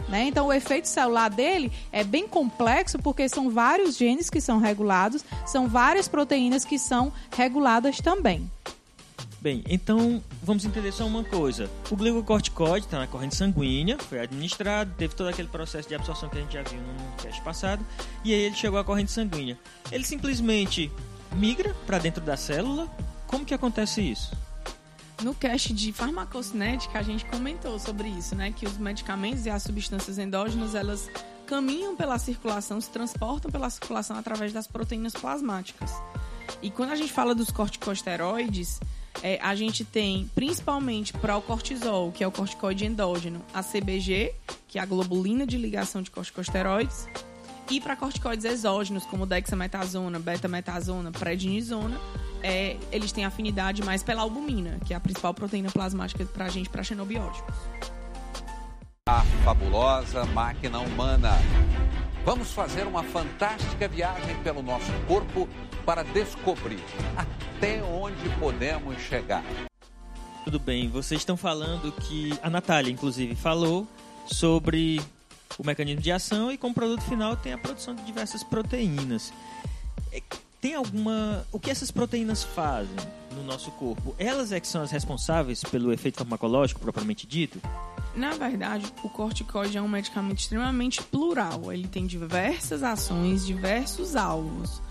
[0.10, 0.26] Né?
[0.26, 5.24] Então, o efeito celular dele é bem complexo porque são vários genes que são regulados,
[5.46, 8.50] são várias proteínas que são reguladas também.
[9.46, 11.70] Bem, então vamos entender só uma coisa.
[11.92, 16.40] O glicocorticoide está na corrente sanguínea, foi administrado, teve todo aquele processo de absorção que
[16.40, 17.86] a gente já viu no teste passado,
[18.24, 19.56] e aí ele chegou à corrente sanguínea.
[19.92, 20.92] Ele simplesmente
[21.36, 22.90] migra para dentro da célula.
[23.28, 24.36] Como que acontece isso?
[25.22, 28.52] No cast de farmacocinética a gente comentou sobre isso, né?
[28.52, 31.08] Que os medicamentos e as substâncias endógenas elas
[31.46, 35.92] caminham pela circulação, se transportam pela circulação através das proteínas plasmáticas.
[36.64, 38.80] E quando a gente fala dos corticosteroides,
[39.24, 44.34] é, a gente tem principalmente para o cortisol, que é o corticoide endógeno, a CBG,
[44.68, 47.08] que é a globulina de ligação de corticosteroides,
[47.70, 52.00] e para corticoides exógenos, como dexametasona, betametasona, prednisona,
[52.44, 56.50] é, eles têm afinidade mais pela albumina, que é a principal proteína plasmática para a
[56.50, 57.56] gente, para xenobióticos.
[59.10, 61.32] A fabulosa máquina humana.
[62.24, 65.48] Vamos fazer uma fantástica viagem pelo nosso corpo
[65.86, 66.84] para descobrir
[67.58, 69.44] até onde podemos chegar.
[70.44, 73.88] Tudo bem, vocês estão falando que a Natália, inclusive, falou
[74.28, 75.02] sobre
[75.58, 79.34] o mecanismo de ação e como produto final tem a produção de diversas proteínas.
[80.12, 80.22] É,
[80.62, 81.46] tem alguma.
[81.52, 82.96] O que essas proteínas fazem
[83.36, 84.14] no nosso corpo?
[84.20, 87.60] Elas é que são as responsáveis pelo efeito farmacológico propriamente dito?
[88.16, 91.72] Na verdade, o corticoide é um medicamento extremamente plural.
[91.72, 94.82] Ele tem diversas ações, diversos alvos.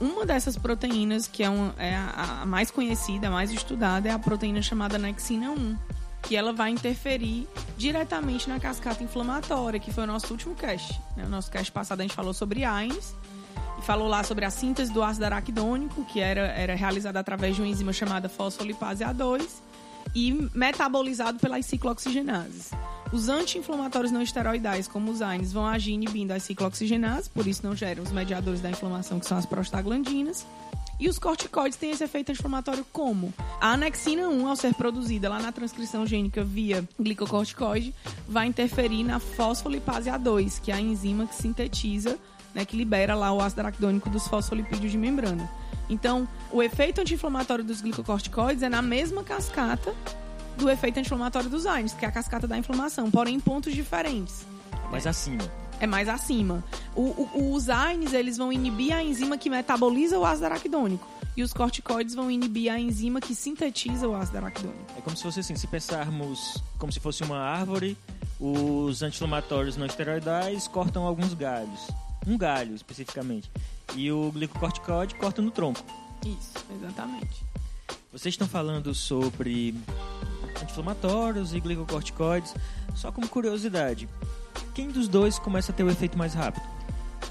[0.00, 1.46] Uma dessas proteínas, que é,
[1.78, 5.76] é a, a, mais conhecida, a mais estudada, é a proteína chamada Nexina 1,
[6.22, 11.00] que ela vai interferir diretamente na cascata inflamatória, que foi o nosso último cast.
[11.16, 11.24] Né?
[11.24, 13.14] O nosso cast passado a gente falou sobre AINES,
[13.78, 17.62] e falou lá sobre a síntese do ácido araquidônico, que era, era realizada através de
[17.62, 19.46] uma enzima chamada fosfolipase A2,
[20.14, 22.70] e metabolizado pelas ciclooxigenases.
[23.12, 27.76] Os anti-inflamatórios não esteroidais, como os AINES, vão agir inibindo as ciclooxigenases, por isso não
[27.76, 30.46] geram os mediadores da inflamação, que são as prostaglandinas.
[30.98, 33.34] E os corticoides têm esse efeito anti-inflamatório como?
[33.60, 37.94] A anexina 1, ao ser produzida lá na transcrição gênica via glicocorticoide,
[38.28, 42.18] vai interferir na fosfolipase A2, que é a enzima que sintetiza,
[42.54, 45.50] né, que libera lá o ácido araquidônico dos fosfolipídios de membrana.
[45.88, 49.94] Então, o efeito anti-inflamatório dos glicocorticoides é na mesma cascata
[50.56, 54.46] do efeito anti-inflamatório dos AINES, que é a cascata da inflamação, porém em pontos diferentes.
[54.90, 55.42] Mais acima.
[55.80, 56.64] É mais acima.
[56.94, 61.06] O, o, os AINES, eles vão inibir a enzima que metaboliza o ácido araquidônico.
[61.36, 64.84] E os corticoides vão inibir a enzima que sintetiza o ácido araquidônico.
[64.96, 67.98] É como se fosse assim, se pensarmos como se fosse uma árvore,
[68.38, 71.88] os anti-inflamatórios não esteroidais cortam alguns galhos.
[72.26, 73.50] Um galho, especificamente.
[73.96, 75.84] E o glicocorticoide corta no tronco.
[76.24, 77.44] Isso, exatamente.
[78.12, 79.74] Vocês estão falando sobre
[80.62, 82.54] anti-inflamatórios e glicocorticoides.
[82.94, 84.08] Só como curiosidade,
[84.74, 86.64] quem dos dois começa a ter o efeito mais rápido?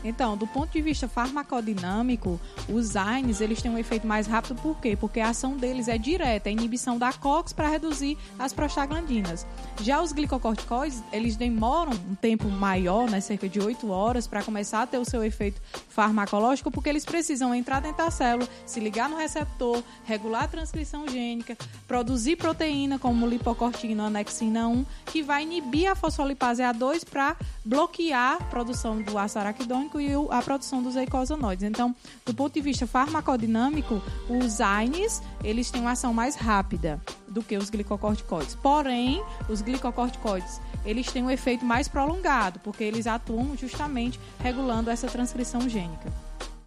[0.04, 4.78] Então, do ponto de vista farmacodinâmico, os AINES eles têm um efeito mais rápido, por
[4.80, 4.96] quê?
[4.96, 9.46] Porque a ação deles é direta, a inibição da COX para reduzir as prostaglandinas.
[9.82, 14.82] Já os glicocorticoides, eles demoram um tempo maior, né, cerca de 8 horas, para começar
[14.82, 19.10] a ter o seu efeito farmacológico, porque eles precisam entrar dentro da célula, se ligar
[19.10, 25.90] no receptor, regular a transcrição gênica, produzir proteína como lipocortina, anexina 1, que vai inibir
[25.90, 31.64] a fosfolipase A2 para bloquear a produção do ácido araquidônico e a produção dos eicosanoides.
[31.64, 37.42] Então, do ponto de vista farmacodinâmico, os AINES, eles têm uma ação mais rápida do
[37.42, 38.56] que os glicocorticoides.
[38.56, 45.08] Porém, os glicocorticoides, eles têm um efeito mais prolongado, porque eles atuam justamente regulando essa
[45.08, 46.12] transcrição gênica.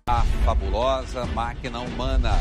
[0.09, 2.33] A fabulosa máquina humana.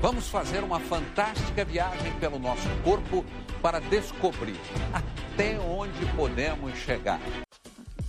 [0.00, 3.24] Vamos fazer uma fantástica viagem pelo nosso corpo
[3.62, 4.58] para descobrir
[4.92, 7.20] até onde podemos chegar.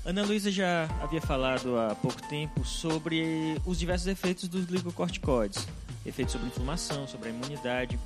[0.06, 5.66] Ana Luísa já havia falado há pouco tempo sobre os diversos efeitos dos glicocorticoides,
[6.06, 7.98] efeitos sobre a inflamação, sobre a imunidade.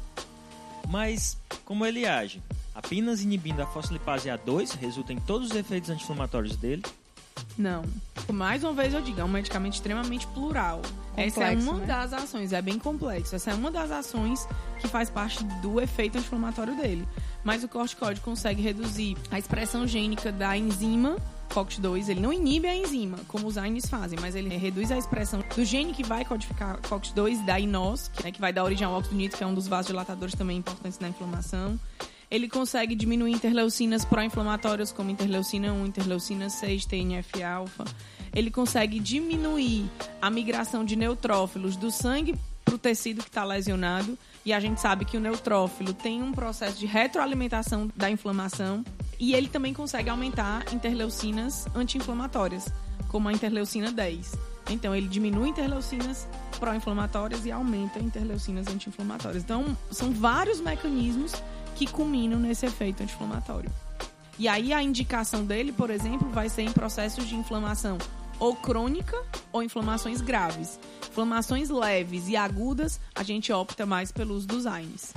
[0.87, 2.39] Mas como ele age?
[2.75, 6.83] Apenas inibindo a fosfolipase A2 resulta em todos os efeitos anti-inflamatórios dele?
[7.57, 7.83] Não.
[8.31, 10.83] Mais uma vez eu digo, é um medicamento extremamente plural.
[11.15, 11.85] Essa é uma né?
[11.87, 13.35] das ações, é bem complexo.
[13.35, 14.47] Essa é uma das ações
[14.79, 17.07] que faz parte do efeito anti-inflamatório dele.
[17.43, 22.75] Mas o corticoide consegue reduzir a expressão gênica da enzima COX-2, ele não inibe a
[22.75, 26.79] enzima, como os AINES fazem, mas ele reduz a expressão do gene que vai codificar
[26.81, 29.53] COX-2 da INOS, que, né, que vai dar origem ao óxido nítrico, que é um
[29.53, 31.79] dos vasodilatadores também importantes na inflamação.
[32.29, 37.85] Ele consegue diminuir interleucinas pró-inflamatórias, como interleucina 1, interleucina 6, TNF-alfa.
[38.33, 39.89] Ele consegue diminuir
[40.21, 44.17] a migração de neutrófilos do sangue para o tecido que está lesionado.
[44.45, 48.83] E a gente sabe que o neutrófilo tem um processo de retroalimentação da inflamação.
[49.19, 52.71] E ele também consegue aumentar interleucinas anti-inflamatórias,
[53.07, 54.37] como a interleucina 10.
[54.69, 56.27] Então, ele diminui interleucinas
[56.59, 59.43] pró-inflamatórias e aumenta interleucinas anti-inflamatórias.
[59.43, 61.33] Então, são vários mecanismos
[61.75, 63.71] que culminam nesse efeito anti-inflamatório.
[64.37, 67.97] E aí, a indicação dele, por exemplo, vai ser em processos de inflamação
[68.39, 69.17] ou crônica
[69.51, 70.79] ou inflamações graves.
[71.09, 75.13] Inflamações leves e agudas, a gente opta mais pelo uso dos AINES.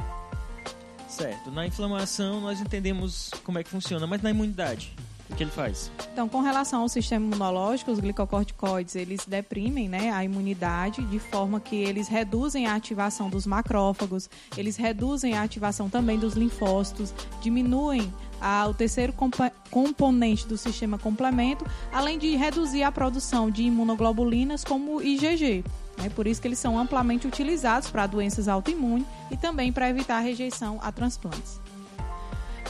[1.10, 1.50] Certo.
[1.50, 4.94] Na inflamação nós entendemos como é que funciona, mas na imunidade,
[5.28, 5.90] o que ele faz?
[6.12, 11.60] Então, com relação ao sistema imunológico, os glicocorticoides, eles deprimem né, a imunidade de forma
[11.60, 18.12] que eles reduzem a ativação dos macrófagos, eles reduzem a ativação também dos linfócitos, diminuem
[18.40, 19.34] a, o terceiro comp
[19.70, 25.64] componente do sistema complemento, além de reduzir a produção de imunoglobulinas como IgG.
[26.04, 30.16] É por isso que eles são amplamente utilizados para doenças autoimunes e também para evitar
[30.16, 31.60] a rejeição a transplantes.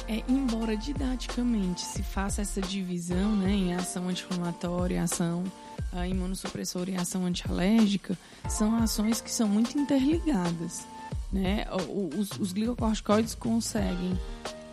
[0.08, 5.44] É, embora didaticamente se faça essa divisão né, em ação anti-inflamatória, ação
[5.92, 10.84] uh, imunossupressora e ação antialérgica, são ações que são muito interligadas.
[11.32, 11.64] Né?
[12.18, 14.18] Os, os glicocorticoides conseguem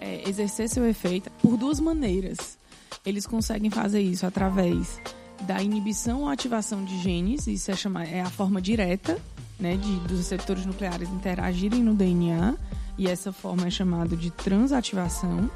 [0.01, 2.57] é, exercer seu efeito por duas maneiras.
[3.05, 4.99] Eles conseguem fazer isso através
[5.41, 9.17] da inibição ou ativação de genes, isso é, chamar, é a forma direta
[9.59, 12.55] né, de, dos receptores nucleares interagirem no DNA,
[12.97, 15.49] e essa forma é chamada de transativação,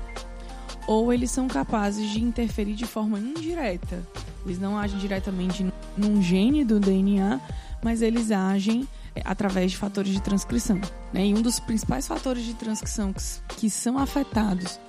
[0.87, 4.03] ou eles são capazes de interferir de forma indireta.
[4.45, 5.65] Eles não agem diretamente
[5.97, 7.39] num gene do DNA,
[7.83, 10.79] mas eles agem é, através de fatores de transcrição.
[11.13, 11.27] Né?
[11.27, 13.21] E um dos principais fatores de transcrição que,
[13.55, 14.79] que são afetados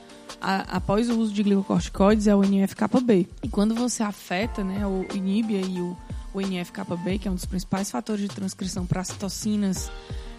[0.40, 3.29] a, após o uso de glicocorticoides é o NFKB.
[3.42, 5.97] E quando você afeta, né, o inibe aí o,
[6.35, 9.90] o NF-KB, que é um dos principais fatores de transcrição para citocinas, uh,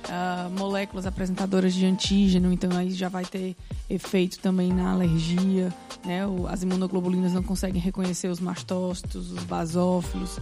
[0.09, 3.55] ah, moléculas apresentadoras de antígeno, então aí já vai ter
[3.89, 5.73] efeito também na alergia,
[6.05, 6.25] né?
[6.25, 10.39] O, as imunoglobulinas não conseguem reconhecer os mastócitos, os basófilos.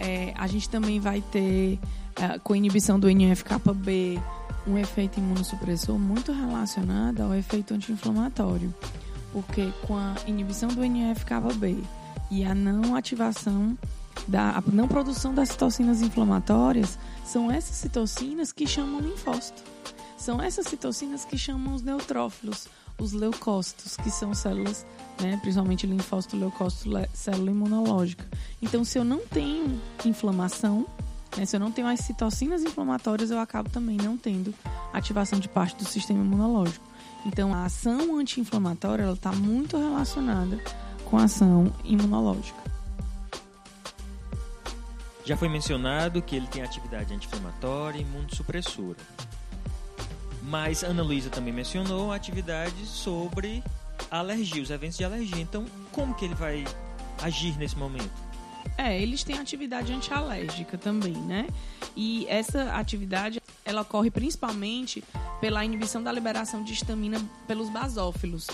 [0.00, 1.78] É, a gente também vai ter
[2.18, 4.20] uh, com inibição do NFKB,
[4.66, 8.74] um efeito imunossupressor muito relacionado ao efeito anti-inflamatório,
[9.32, 11.82] porque com a inibição do NF-κB
[12.30, 13.76] e a não ativação
[14.26, 19.62] da a não produção das citocinas inflamatórias, são essas citocinas que chamam linfócito.
[20.16, 22.68] São essas citocinas que chamam os neutrófilos,
[22.98, 24.86] os leucócitos, que são células,
[25.20, 28.24] né, principalmente linfócito, leucócito, célula imunológica.
[28.60, 30.86] Então, se eu não tenho inflamação,
[31.36, 31.44] né?
[31.46, 34.54] Se eu não tenho as citocinas inflamatórias, eu acabo também não tendo
[34.92, 36.84] ativação de parte do sistema imunológico.
[37.24, 40.58] Então, a ação anti-inflamatória está muito relacionada
[41.04, 42.60] com a ação imunológica.
[45.24, 48.98] Já foi mencionado que ele tem atividade anti-inflamatória e imunossupressora.
[50.42, 53.62] Mas Ana Luísa também mencionou a atividade sobre
[54.10, 55.40] alergia, os eventos de alergia.
[55.40, 56.64] Então, como que ele vai
[57.22, 58.31] agir nesse momento?
[58.76, 61.46] É, eles têm atividade antialérgica também, né?
[61.96, 65.04] E essa atividade, ela ocorre principalmente
[65.40, 68.46] pela inibição da liberação de histamina pelos basófilos.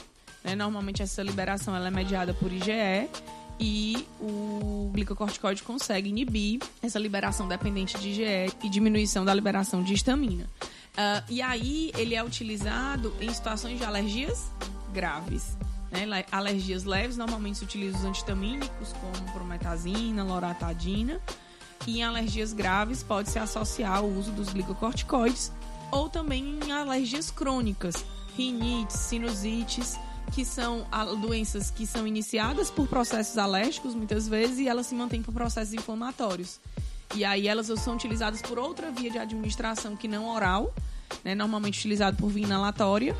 [0.42, 0.54] Né?
[0.54, 3.08] Normalmente essa liberação ela é mediada por IgE
[3.60, 9.94] e o glicocorticoide consegue inibir essa liberação dependente de IgE e diminuição da liberação de
[9.94, 10.44] histamina.
[10.44, 14.50] Uh, e aí ele é utilizado em situações de alergias
[14.92, 15.56] graves.
[15.90, 16.24] Né?
[16.30, 21.20] Alergias leves, normalmente se utilizam os antihistamínicos, como prometazina, loratadina.
[21.86, 25.52] E em alergias graves, pode se associar o uso dos glicocorticoides.
[25.90, 28.04] Ou também em alergias crônicas,
[28.36, 29.98] rinites, sinusites,
[30.32, 30.86] que são
[31.20, 35.72] doenças que são iniciadas por processos alérgicos, muitas vezes, e elas se mantêm por processos
[35.72, 36.60] inflamatórios.
[37.14, 40.74] E aí elas são utilizadas por outra via de administração que não oral,
[41.24, 43.16] né, normalmente utilizado por via inalatória,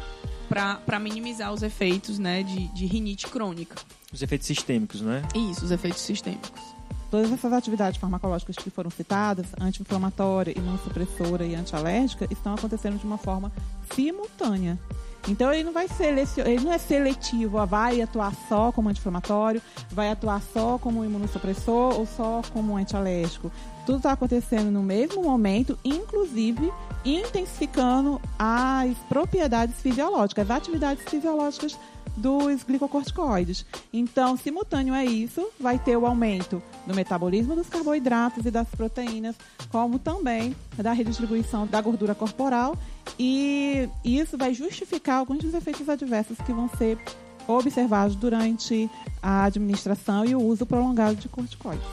[0.48, 3.76] para minimizar os efeitos né, de, de rinite crônica.
[4.12, 5.22] Os efeitos sistêmicos, né?
[5.34, 6.78] Isso, os efeitos sistêmicos.
[7.10, 13.16] Todas essas atividades farmacológicas que foram citadas, anti-inflamatória, imunossupressora e antialérgica, estão acontecendo de uma
[13.16, 13.50] forma
[13.94, 14.78] simultânea.
[15.26, 19.60] Então ele não vai selecionar, ele não é seletivo, ó, vai atuar só como anti-inflamatório,
[19.90, 23.50] vai atuar só como imunossupressor ou só como antialérgico.
[23.84, 26.72] Tudo está acontecendo no mesmo momento, inclusive
[27.04, 31.78] intensificando as propriedades fisiológicas, as atividades fisiológicas
[32.18, 33.64] dos glicocorticoides.
[33.92, 39.36] Então, simultâneo a isso, vai ter o aumento do metabolismo dos carboidratos e das proteínas,
[39.70, 42.76] como também da redistribuição da gordura corporal,
[43.18, 46.98] e isso vai justificar alguns dos efeitos adversos que vão ser
[47.46, 48.90] observados durante
[49.22, 51.86] a administração e o uso prolongado de corticoides.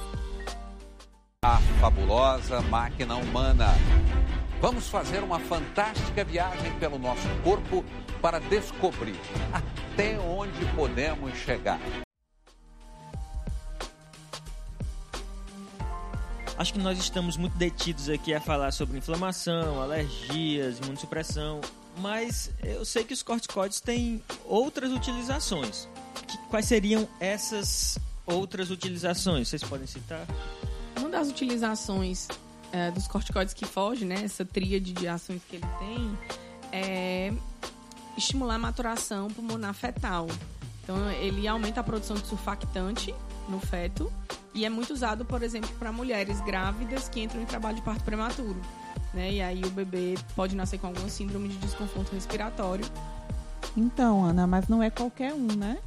[1.43, 3.67] A fabulosa máquina humana.
[4.66, 7.86] Vamos fazer uma fantástica viagem pelo nosso corpo
[8.20, 9.16] para descobrir
[9.53, 11.80] até onde podemos chegar.
[16.57, 21.61] Acho que nós estamos muito detidos aqui a falar sobre inflamação, alergias, imunossupressão,
[21.99, 25.88] mas eu sei que os corticoides têm outras utilizações.
[26.49, 29.47] Quais seriam essas outras utilizações?
[29.47, 30.26] Vocês podem citar?
[30.97, 32.28] Uma das utilizações
[32.76, 36.17] é, dos corticoides que foge, né, essa tríade de ações que ele tem,
[36.73, 37.34] é
[38.17, 40.28] estimular a maturação pulmonar fetal.
[40.84, 43.15] Então, ele aumenta a produção de surfactante
[43.47, 44.11] no feto
[44.53, 48.03] e é muito usado, por exemplo, para mulheres grávidas que entram em trabalho de parto
[48.03, 48.59] prematuro.
[49.13, 49.34] Né?
[49.34, 52.86] E aí o bebê pode nascer com alguma síndrome de desconforto respiratório.
[53.76, 55.78] Então, Ana, mas não é qualquer um, né?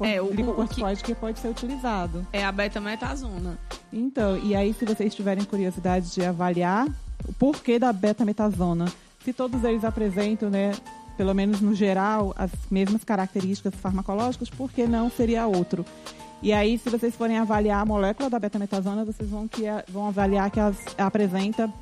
[0.00, 1.14] É, o glicocorticoide que...
[1.14, 2.26] que pode ser utilizado.
[2.32, 3.58] É a betametasona.
[3.92, 6.86] Então, e aí se vocês tiverem curiosidade de avaliar
[7.26, 8.86] o porquê da betametasona,
[9.24, 10.72] se todos eles apresentam, né,
[11.16, 15.84] pelo menos no geral, as mesmas características farmacológicas, por que não seria outro?
[16.42, 20.50] E aí, se vocês forem avaliar a molécula da betametasona, vocês vão, que, vão avaliar
[20.50, 21.72] que ela apresenta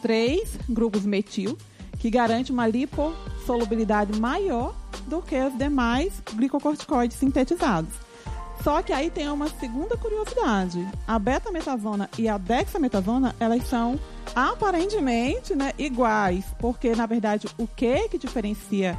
[0.00, 1.58] três grupos metil,
[1.98, 4.74] que garante uma lipossolubilidade maior
[5.06, 8.05] do que os demais glicocorticoides sintetizados.
[8.66, 10.84] Só que aí tem uma segunda curiosidade.
[11.06, 13.96] A betametasona e a dexametasona, elas são
[14.34, 18.98] aparentemente né, iguais, porque na verdade o que que diferencia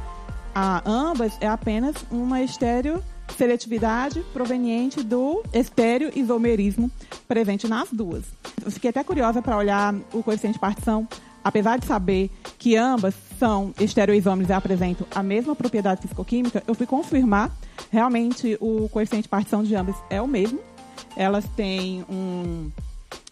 [0.54, 3.04] a ambas é apenas uma estéreo
[3.36, 6.90] seletividade proveniente do estéreo-isomerismo
[7.28, 8.24] presente nas duas.
[8.64, 11.06] Eu fiquei até curiosa para olhar o coeficiente de partição
[11.42, 16.86] apesar de saber que ambas são estereoisômeros e apresentam a mesma propriedade fisicoquímica, eu fui
[16.86, 17.50] confirmar.
[17.90, 20.60] Realmente, o coeficiente de partição de ambas é o mesmo.
[21.16, 22.70] Elas têm um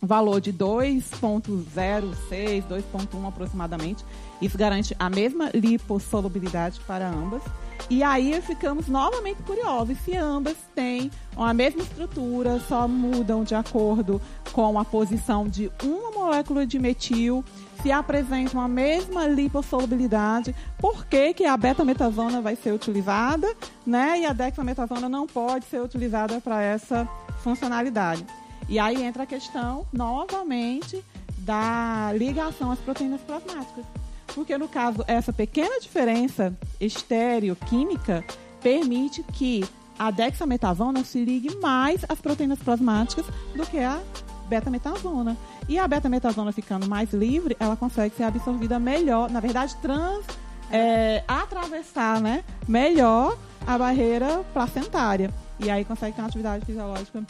[0.00, 4.04] valor de 2.06, 2.1 aproximadamente.
[4.40, 7.42] Isso garante a mesma lipossolubilidade para ambas.
[7.88, 14.20] E aí ficamos novamente curiosos se ambas têm a mesma estrutura, só mudam de acordo
[14.52, 17.44] com a posição de uma molécula de metil
[17.82, 23.54] se apresentam a mesma lipossolubilidade, por que, que a betametasona vai ser utilizada,
[23.86, 24.20] né?
[24.20, 27.06] E a dexametasona não pode ser utilizada para essa
[27.44, 28.26] funcionalidade.
[28.68, 31.02] E aí entra a questão, novamente,
[31.38, 33.84] da ligação às proteínas plasmáticas.
[34.34, 38.24] Porque, no caso, essa pequena diferença estereoquímica
[38.60, 39.64] permite que
[39.98, 44.00] a dexametasona se ligue mais às proteínas plasmáticas do que a
[44.48, 45.36] betametasona.
[45.68, 50.24] E a betametasona ficando mais livre, ela consegue ser absorvida melhor, na verdade, trans,
[50.70, 55.32] é, atravessar né, melhor a barreira placentária.
[55.58, 57.24] E aí consegue ter uma atividade fisiológica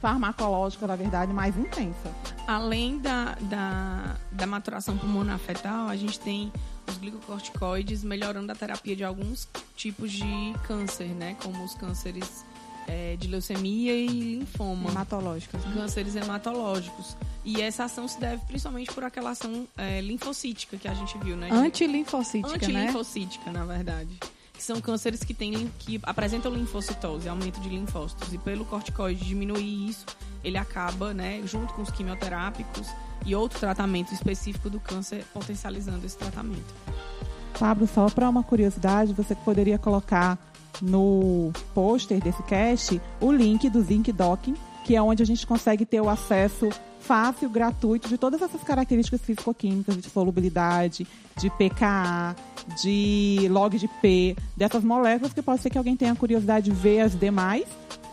[0.00, 2.14] farmacológica, na verdade, mais intensa.
[2.46, 6.52] Além da, da, da maturação pulmonar fetal, a gente tem
[6.86, 11.36] os glicocorticoides melhorando a terapia de alguns tipos de câncer, né?
[11.42, 12.44] Como os cânceres
[12.86, 14.90] é, de leucemia e linfoma.
[14.90, 15.64] Hematológicas.
[15.64, 15.74] Né?
[15.74, 17.16] Cânceres hematológicos.
[17.44, 21.36] E essa ação se deve principalmente por aquela ação é, linfocítica que a gente viu,
[21.36, 21.48] né?
[21.50, 23.60] Antilinfocítica, Antilinfocítica, né?
[23.60, 24.18] na verdade.
[24.66, 28.32] São cânceres que, tem, que apresentam linfocitose, aumento de linfócitos.
[28.32, 30.04] E pelo corticoide diminuir isso,
[30.42, 32.88] ele acaba, né, junto com os quimioterápicos
[33.24, 36.74] e outro tratamento específico do câncer, potencializando esse tratamento.
[37.56, 40.36] Pablo, só para uma curiosidade, você poderia colocar
[40.82, 44.56] no pôster desse cast o link do Zinc Docking,
[44.86, 46.68] que é onde a gente consegue ter o acesso
[47.00, 51.04] fácil, gratuito de todas essas características físico-químicas de solubilidade,
[51.36, 52.36] de pKa,
[52.80, 57.00] de log de P, dessas moléculas que pode ser que alguém tenha curiosidade de ver
[57.00, 57.66] as demais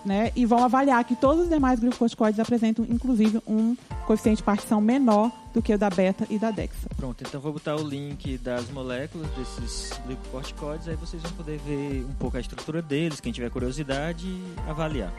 [0.04, 4.82] né, e vão avaliar que todos os demais glicocorticoides apresentam, inclusive, um coeficiente de partição
[4.82, 6.90] menor do que o da beta e da dexa.
[6.98, 12.04] Pronto, então vou botar o link das moléculas desses glicocorticoides, aí vocês vão poder ver
[12.04, 14.28] um pouco a estrutura deles, quem tiver curiosidade,
[14.68, 15.14] avaliar.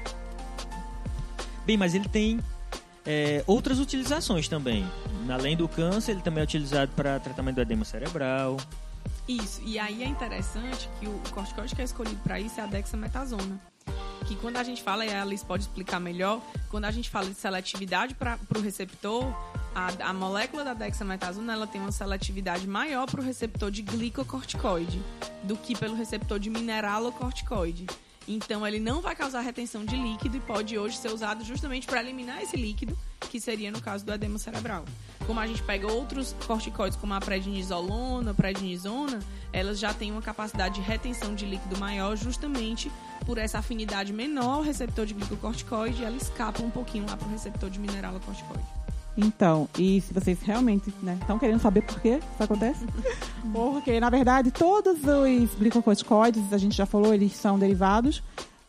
[1.67, 2.41] Bem, mas ele tem
[3.07, 4.85] é, outras utilizações também.
[5.29, 8.57] Além do câncer, ele também é utilizado para tratamento do edema cerebral.
[9.27, 12.67] Isso, e aí é interessante que o corticoide que é escolhido para isso é a
[12.67, 13.61] dexametasona
[14.25, 16.41] que quando a gente fala, e a Alice pode explicar melhor,
[16.71, 19.25] quando a gente fala de seletividade para o receptor,
[19.75, 25.01] a, a, molécula da dexametasona ela tem uma seletividade maior para o receptor de glicocorticoide
[25.43, 27.87] do que pelo receptor de mineralocorticoide.
[28.27, 32.01] Então ele não vai causar retenção de líquido e pode hoje ser usado justamente para
[32.01, 34.85] eliminar esse líquido, que seria no caso do edema cerebral.
[35.27, 39.21] Como a gente pega outros corticoides, como a prednisolona, prednisona,
[39.53, 42.91] elas já têm uma capacidade de retenção de líquido maior justamente
[43.27, 47.31] por essa afinidade menor ao receptor de glicocorticoide, ela escapa um pouquinho lá para o
[47.31, 48.74] receptor de mineralocorticoide.
[49.17, 52.85] Então, e se vocês realmente estão né, querendo saber por que isso acontece?
[53.53, 58.23] Porque, na verdade, todos os glicocorticoides, a gente já falou, eles são derivados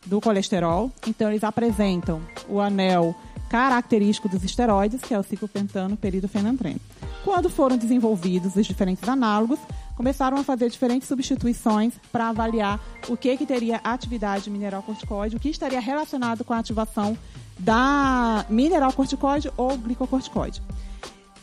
[0.04, 0.90] do colesterol.
[1.06, 3.14] Então, eles apresentam o anel
[3.48, 6.80] característico dos esteroides, que é o ciclopentano peridofenantreno.
[7.24, 9.58] Quando foram desenvolvidos os diferentes análogos,
[9.96, 12.78] começaram a fazer diferentes substituições para avaliar
[13.08, 17.16] o que, que teria atividade mineral corticoide, o que estaria relacionado com a ativação
[17.58, 20.62] da mineral corticoide ou glicocorticoide.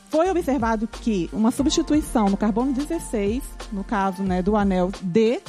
[0.10, 5.42] Foi observado que uma substituição no carbono 16, no caso né, do anel D,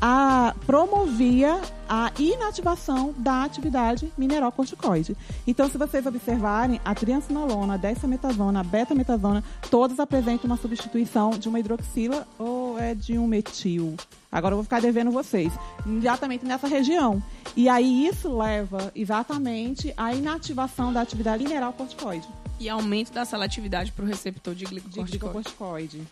[0.00, 5.16] a, promovia a inativação da atividade mineral corticoide.
[5.46, 11.48] Então, se vocês observarem, a triancinolona, a dexametasona, a betametasona, todas apresentam uma substituição de
[11.48, 13.96] uma hidroxila ou é de um metil.
[14.30, 15.52] Agora eu vou ficar devendo vocês.
[15.86, 17.22] Exatamente nessa região.
[17.56, 22.26] E aí isso leva exatamente à inativação da atividade mineral corticoide.
[22.58, 25.10] E aumento da seletividade para o receptor de glicocorticoide.
[25.10, 26.02] De glicocorticoide.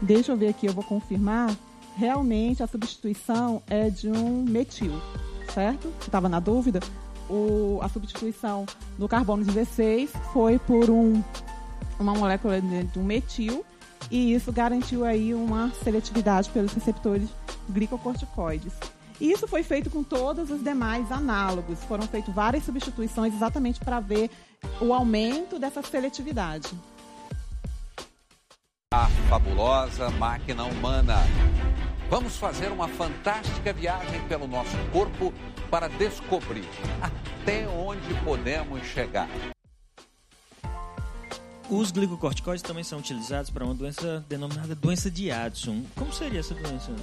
[0.00, 1.54] Deixa eu ver aqui, eu vou confirmar
[1.96, 4.92] realmente a substituição é de um metil,
[5.52, 5.92] certo?
[6.00, 6.80] Estava na dúvida?
[7.28, 8.66] O, a substituição
[8.98, 11.22] do carbono 16 foi por um,
[11.98, 13.64] uma molécula de um metil
[14.10, 17.28] e isso garantiu aí uma seletividade pelos receptores
[17.68, 18.72] glicocorticoides.
[19.20, 21.78] Isso foi feito com todos os demais análogos.
[21.84, 24.30] Foram feitas várias substituições exatamente para ver
[24.80, 26.68] o aumento dessa seletividade.
[28.92, 31.16] A fabulosa máquina humana
[32.12, 35.32] Vamos fazer uma fantástica viagem pelo nosso corpo
[35.70, 36.68] para descobrir
[37.00, 39.30] até onde podemos chegar.
[41.70, 45.82] Os glicocorticoides também são utilizados para uma doença denominada doença de Addison.
[45.96, 46.94] Como seria essa doença?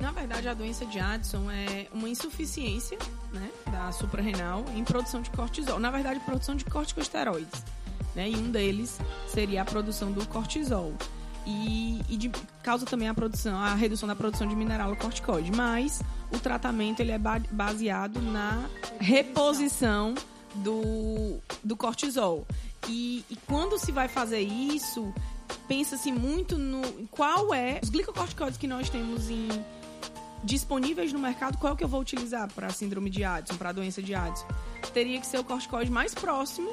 [0.00, 2.96] Na verdade, a doença de Addison é uma insuficiência
[3.30, 5.78] né, da suprarrenal em produção de cortisol.
[5.78, 7.62] Na verdade, produção de corticosteroides.
[8.14, 10.94] Né, e um deles seria a produção do cortisol
[11.48, 12.28] e, e de,
[12.62, 15.50] causa também a produção, a redução da produção de mineral corticoide.
[15.50, 18.68] Mas o tratamento ele é baseado na
[19.00, 20.14] reposição
[20.56, 22.46] do, do cortisol.
[22.86, 25.12] E, e quando se vai fazer isso,
[25.66, 29.48] pensa-se muito no qual é os glicocorticoides que nós temos em
[30.44, 33.70] disponíveis no mercado, qual é que eu vou utilizar para a síndrome de Addison, para
[33.70, 34.46] a doença de Addison?
[34.92, 36.70] Teria que ser o corticoide mais próximo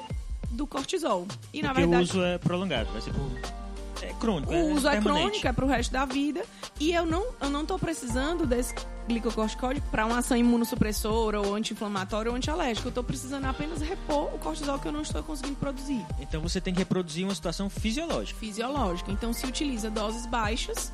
[0.51, 1.25] do cortisol.
[1.53, 3.64] E Porque na verdade o uso é prolongado, vai ser por
[4.01, 4.51] é crônico.
[4.51, 6.43] O é uso é crônico, é pro resto da vida.
[6.79, 8.75] E eu não, eu não tô precisando desse
[9.07, 12.87] glicocorticoide para uma ação imunossupressora ou anti-inflamatória ou anti-alérgica.
[12.87, 16.05] Eu tô precisando apenas repor o cortisol que eu não estou conseguindo produzir.
[16.19, 18.39] Então você tem que reproduzir uma situação fisiológica.
[18.39, 19.11] Fisiológica.
[19.11, 20.91] Então se utiliza doses baixas,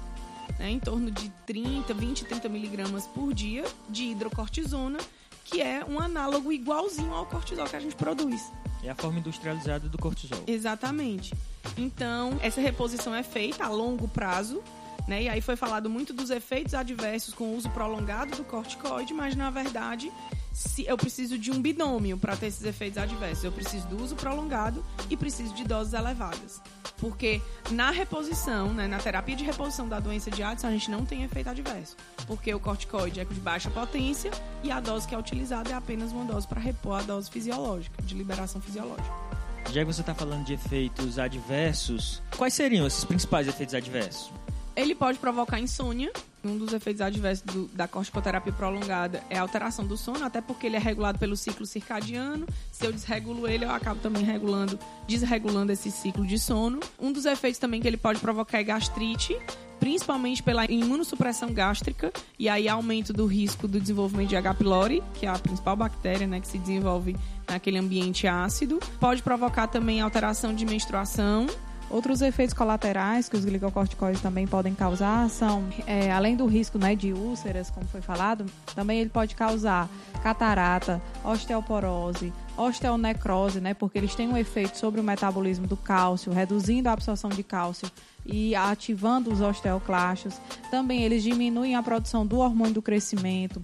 [0.60, 5.00] né, em torno de 30, 20, 30 miligramas por dia de hidrocortisona,
[5.46, 8.52] que é um análogo igualzinho ao cortisol que a gente produz.
[8.84, 10.44] É a forma industrializada do cortisol.
[10.48, 11.34] Exatamente.
[11.78, 14.62] Então, essa reposição é feita a longo prazo,
[15.08, 15.24] né?
[15.24, 19.36] E aí foi falado muito dos efeitos adversos com o uso prolongado do corticoide, mas
[19.36, 20.12] na verdade
[20.52, 23.44] se eu preciso de um binômio para ter esses efeitos adversos.
[23.44, 26.62] Eu preciso do uso prolongado e preciso de doses elevadas.
[26.98, 27.42] Porque
[27.72, 31.24] na reposição, né, na terapia de reposição da doença de Addison, a gente não tem
[31.24, 31.96] efeito adverso.
[32.28, 34.32] Porque o corticoide é de baixa potência
[34.64, 38.02] e a dose que é utilizada é apenas uma dose para repor a dose fisiológica,
[38.04, 39.32] de liberação fisiológica.
[39.70, 44.32] Já que você está falando de efeitos adversos, quais seriam esses principais efeitos adversos?
[44.76, 46.12] Ele pode provocar insônia.
[46.44, 50.66] Um dos efeitos adversos do, da corticoterapia prolongada é a alteração do sono, até porque
[50.66, 52.48] ele é regulado pelo ciclo circadiano.
[52.72, 56.80] Se eu desregulo ele, eu acabo também regulando, desregulando esse ciclo de sono.
[57.00, 59.38] Um dos efeitos também que ele pode provocar é gastrite,
[59.80, 64.54] principalmente pela imunossupressão gástrica e aí aumento do risco do desenvolvimento de H.
[64.56, 67.16] pylori, que é a principal bactéria né, que se desenvolve
[67.48, 68.80] naquele ambiente ácido.
[69.00, 71.48] Pode provocar também alteração de menstruação,
[71.92, 76.96] Outros efeitos colaterais que os glicocorticoides também podem causar são, é, além do risco né,
[76.96, 79.90] de úlceras, como foi falado, também ele pode causar
[80.24, 86.88] catarata, osteoporose, osteonecrose, né, porque eles têm um efeito sobre o metabolismo do cálcio, reduzindo
[86.88, 87.92] a absorção de cálcio
[88.26, 90.36] e ativando os osteoclastos.
[90.70, 93.62] Também eles diminuem a produção do hormônio do crescimento,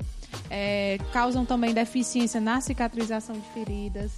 [0.50, 4.12] é, causam também deficiência na cicatrização de feridas.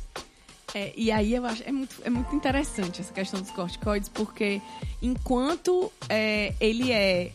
[0.73, 4.61] É, e aí eu acho é muito, é muito interessante essa questão dos corticoides, porque
[5.01, 7.31] enquanto é, ele é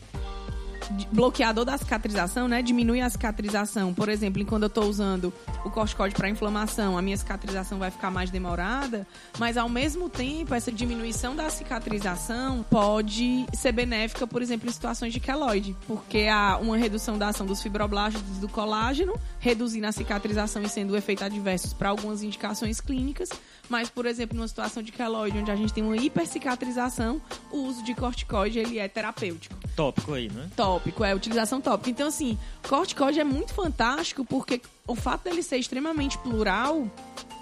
[1.11, 2.61] bloqueador da cicatrização, né?
[2.61, 3.93] Diminui a cicatrização.
[3.93, 5.33] Por exemplo, quando eu estou usando
[5.63, 9.07] o corticoide para inflamação, a minha cicatrização vai ficar mais demorada,
[9.39, 15.13] mas ao mesmo tempo, essa diminuição da cicatrização pode ser benéfica, por exemplo, em situações
[15.13, 20.61] de queloide, porque há uma redução da ação dos fibroblastos do colágeno, reduzindo a cicatrização
[20.63, 23.29] e sendo efeito adversos para algumas indicações clínicas,
[23.69, 27.21] mas, por exemplo, numa situação de queloide, onde a gente tem uma hipercicatrização,
[27.51, 29.55] o uso de corticoide ele é terapêutico.
[29.75, 30.49] Tópico aí, né?
[30.55, 30.74] Tópico,
[31.05, 31.89] é utilização tópica.
[31.89, 36.87] Então, assim, corticoide é muito fantástico porque o fato dele ser extremamente plural,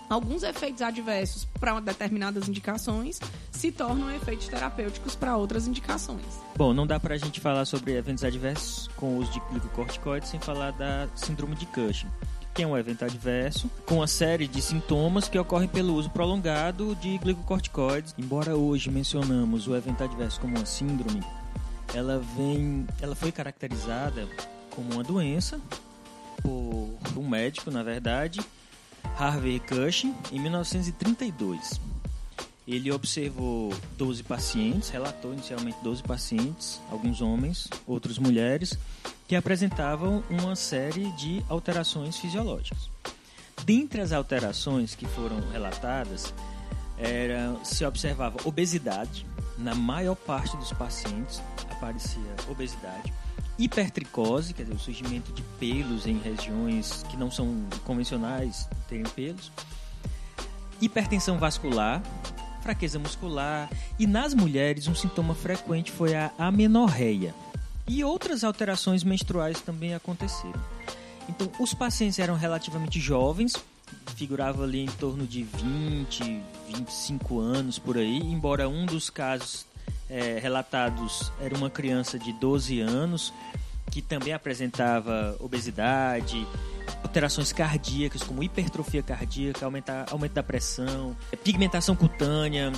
[0.09, 3.19] alguns efeitos adversos para determinadas indicações
[3.51, 6.25] se tornam efeitos terapêuticos para outras indicações.
[6.55, 10.29] Bom, não dá para a gente falar sobre eventos adversos com o uso de glicocorticoides
[10.29, 12.09] sem falar da síndrome de Cushing
[12.53, 16.95] que é um evento adverso, com uma série de sintomas que ocorrem pelo uso prolongado
[16.95, 18.13] de glicocorticoides.
[18.17, 21.21] Embora hoje mencionamos o evento adverso como uma síndrome,
[21.93, 24.27] ela vem, ela foi caracterizada
[24.71, 25.59] como uma doença
[26.41, 28.41] por um médico, na verdade,
[29.17, 31.79] Harvey Cushing, em 1932.
[32.67, 38.77] Ele observou 12 pacientes, relatou inicialmente 12 pacientes, alguns homens, outras mulheres,
[39.27, 42.89] que apresentavam uma série de alterações fisiológicas.
[43.65, 46.33] Dentre as alterações que foram relatadas,
[46.97, 49.25] era, se observava obesidade,
[49.57, 51.41] na maior parte dos pacientes
[51.83, 53.13] aparecia obesidade,
[53.59, 59.51] hipertricose, quer dizer, o surgimento de pelos em regiões que não são convencionais, terem pelos,
[60.81, 62.01] hipertensão vascular,
[62.61, 63.69] fraqueza muscular
[63.99, 67.35] e nas mulheres um sintoma frequente foi a amenorreia.
[67.85, 70.59] E outras alterações menstruais também aconteceram.
[71.27, 73.53] Então, os pacientes eram relativamente jovens,
[74.15, 79.65] figurava ali em torno de 20, 25 anos por aí, embora um dos casos
[80.09, 83.33] é, relatados era uma criança de 12 anos
[83.91, 86.47] que também apresentava obesidade,
[87.03, 92.71] alterações cardíacas como hipertrofia cardíaca, aumentar, aumento da pressão, pigmentação cutânea,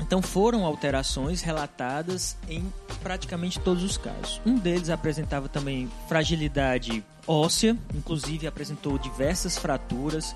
[0.00, 2.72] então foram alterações relatadas em
[3.02, 4.40] praticamente todos os casos.
[4.44, 10.34] Um deles apresentava também fragilidade óssea, inclusive apresentou diversas fraturas.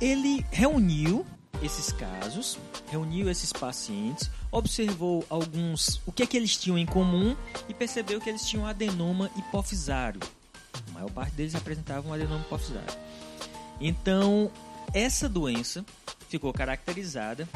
[0.00, 1.24] Ele reuniu
[1.62, 2.58] esses casos,
[2.90, 7.36] reuniu esses pacientes, observou alguns, o que é que eles tinham em comum
[7.68, 10.20] e percebeu que eles tinham adenoma hipofisário.
[10.88, 12.94] A maior parte deles apresentavam um adenoma hipofisário.
[13.80, 14.50] Então,
[14.92, 15.84] essa doença
[16.28, 17.48] ficou caracterizada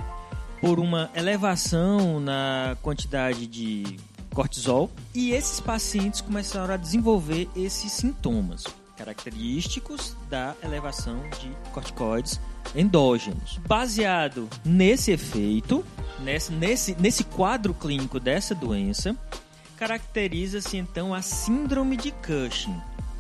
[0.61, 3.97] por uma elevação na quantidade de
[4.35, 8.65] cortisol e esses pacientes começaram a desenvolver esses sintomas
[8.97, 12.41] característicos da elevação de corticoides
[12.75, 13.59] endógenos.
[13.67, 15.85] Baseado nesse efeito,
[16.21, 19.17] nesse, nesse, nesse quadro clínico dessa doença,
[19.77, 22.77] caracteriza-se então a síndrome de Cushing,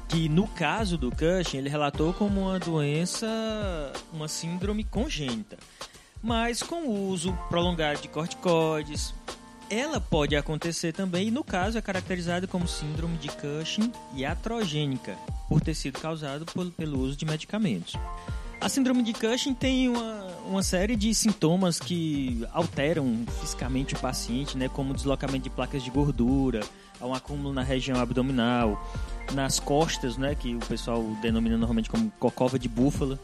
[0.08, 3.26] que no caso do Cushing ele relatou como uma doença,
[4.12, 5.56] uma síndrome congênita
[6.22, 9.14] mas com o uso prolongado de corticoides,
[9.70, 15.16] ela pode acontecer também e no caso é caracterizada como síndrome de Cushing iatrogênica,
[15.48, 17.94] por ter sido causado por, pelo uso de medicamentos.
[18.60, 24.58] A síndrome de Cushing tem uma, uma série de sintomas que alteram fisicamente o paciente,
[24.58, 26.60] né, como deslocamento de placas de gordura,
[27.00, 28.84] um acúmulo na região abdominal,
[29.32, 33.18] nas costas, né, que o pessoal denomina normalmente como cocova de búfala.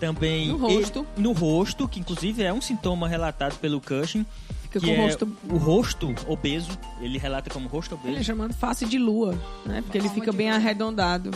[0.00, 1.06] Também No rosto.
[1.14, 4.24] e- no rosto, que inclusive é um sintoma relatado pelo Cushing,
[4.62, 5.36] Fica que com o é rosto.
[5.50, 6.70] o rosto obeso.
[7.02, 8.24] Ele relata como rosto Ele é obeso.
[8.24, 9.82] chamado face de lua, né?
[9.82, 10.56] Porque ele fica bem lua.
[10.56, 11.30] arredondado.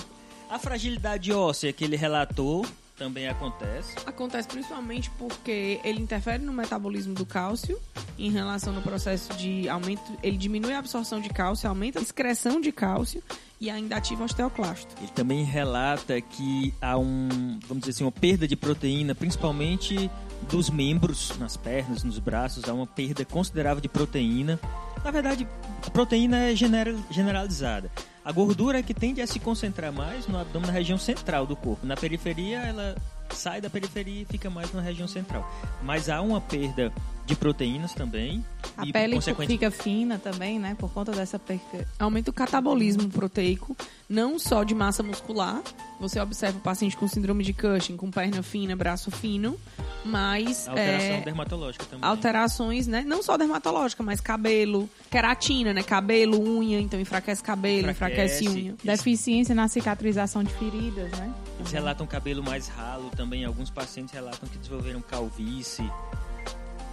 [0.48, 2.64] A fragilidade óssea que ele relatou
[2.96, 3.94] também acontece.
[4.06, 7.78] Acontece principalmente porque ele interfere no metabolismo do cálcio
[8.18, 10.02] em relação no processo de aumento.
[10.22, 13.22] Ele diminui a absorção de cálcio, aumenta a excreção de cálcio
[13.60, 14.94] e ainda ativa o osteoclasto.
[15.00, 20.10] Ele também relata que há um, vamos dizer assim, uma perda de proteína, principalmente
[20.48, 24.60] dos membros, nas pernas, nos braços, há uma perda considerável de proteína.
[25.02, 25.46] Na verdade,
[25.86, 27.90] a proteína é genera- generalizada.
[28.24, 31.54] A gordura é que tende a se concentrar mais no abdômen, na região central do
[31.54, 31.86] corpo.
[31.86, 32.96] Na periferia, ela
[33.30, 35.46] sai da periferia e fica mais na região central.
[35.82, 36.90] Mas há uma perda
[37.26, 38.44] de proteínas também.
[38.76, 40.74] A e, pele consequente- fica fina também, né?
[40.78, 41.86] Por conta dessa perca.
[41.98, 43.76] Aumenta o catabolismo proteico,
[44.08, 45.62] não só de massa muscular.
[46.00, 49.56] Você observa o paciente com síndrome de Cushing, com perna fina, braço fino,
[50.04, 52.06] mas Alteração é, dermatológica também.
[52.08, 53.04] alterações, né?
[53.06, 55.82] Não só dermatológica, mas cabelo, queratina, né?
[55.82, 58.48] Cabelo, unha, então enfraquece cabelo, enfraquece, Enfraquece.
[58.66, 58.74] unha.
[58.84, 61.32] Deficiência na cicatrização de feridas, né?
[61.58, 63.44] Eles relatam cabelo mais ralo também.
[63.44, 65.88] Alguns pacientes relatam que desenvolveram calvície.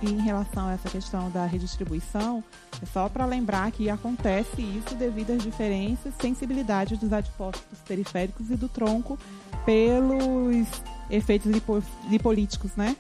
[0.02, 2.44] Em relação a essa questão da redistribuição,
[2.82, 8.56] é só para lembrar que acontece isso devido às diferenças, sensibilidade dos adipócitos periféricos e
[8.56, 9.18] do tronco
[9.64, 10.68] pelos
[11.10, 12.96] efeitos lipo- lipolíticos, né?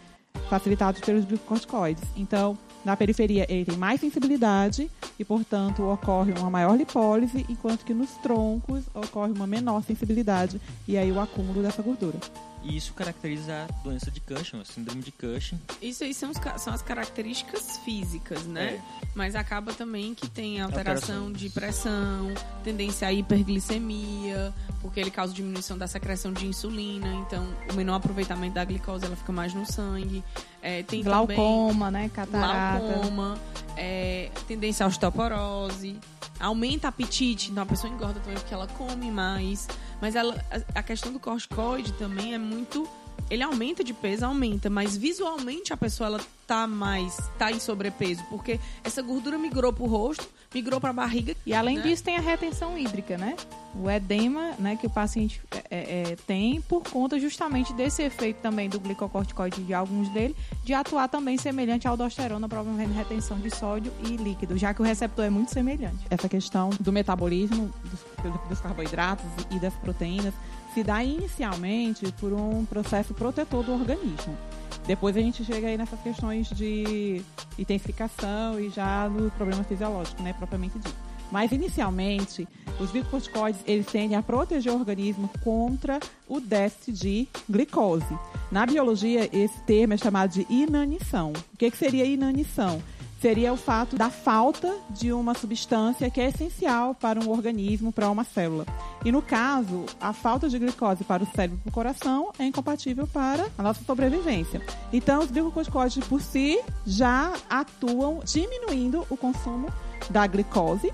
[0.47, 2.03] Facilitados pelos glicocorticoides.
[2.15, 7.93] Então, na periferia ele tem mais sensibilidade e, portanto, ocorre uma maior lipólise, enquanto que
[7.93, 12.17] nos troncos ocorre uma menor sensibilidade e aí o acúmulo dessa gordura.
[12.63, 15.59] E isso caracteriza a doença de Cushing, a síndrome de Cushing.
[15.81, 18.75] Isso aí são, os são as características físicas, né?
[18.75, 18.81] É.
[19.15, 21.39] Mas acaba também que tem alteração Alterações.
[21.39, 27.73] de pressão, tendência à hiperglicemia, porque ele causa diminuição da secreção de insulina, então o
[27.73, 30.23] menor aproveitamento da glicose ela fica mais no sangue.
[30.61, 32.09] É, tem também Glaucoma, né?
[32.09, 32.85] Catarata.
[32.85, 33.37] glaucoma,
[33.75, 35.97] é, tendência à osteoporose,
[36.39, 39.67] aumenta apetite, então a pessoa engorda também porque ela come mais.
[39.99, 42.87] Mas ela, a, a questão do corticoide também é muito.
[43.29, 47.17] Ele aumenta de peso, aumenta, mas visualmente a pessoa ela tá mais.
[47.37, 51.35] tá em sobrepeso, porque essa gordura migrou pro rosto, migrou pra barriga.
[51.45, 51.83] E além né?
[51.83, 53.35] disso tem a retenção hídrica, né?
[53.73, 58.67] O edema, né, que o paciente é, é, tem por conta justamente desse efeito também
[58.67, 63.93] do glicocorticoide de alguns dele, de atuar também semelhante à aldosterona, promovendo retenção de sódio
[64.03, 66.05] e líquido, já que o receptor é muito semelhante.
[66.09, 70.33] essa questão do metabolismo dos, dos carboidratos e das proteínas
[70.73, 74.37] se dá inicialmente por um processo protetor do organismo.
[74.85, 77.21] Depois a gente chega aí nessas questões de
[77.57, 81.11] intensificação e já no problema fisiológico, né, propriamente dito.
[81.31, 82.45] Mas inicialmente,
[82.77, 88.17] os glicocorticoides eles tendem a proteger o organismo contra o déficit de glicose.
[88.51, 91.31] Na biologia, esse termo é chamado de inanição.
[91.53, 92.81] O que, que seria inanição?
[93.21, 98.09] Seria o fato da falta de uma substância que é essencial para um organismo, para
[98.09, 98.65] uma célula.
[99.05, 102.45] E no caso, a falta de glicose para o cérebro e para o coração é
[102.45, 104.59] incompatível para a nossa sobrevivência.
[104.91, 109.71] Então, os glicocorticoides por si já atuam diminuindo o consumo
[110.09, 110.91] da glicose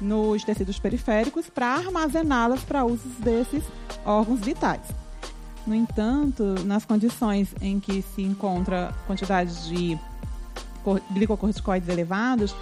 [0.00, 3.62] nos tecidos periféricos para armazená-las para usos desses
[4.04, 4.82] órgãos vitais.
[5.66, 9.98] No entanto, nas condições em que se encontra quantidade de
[11.12, 12.54] glicocorticoides elevados,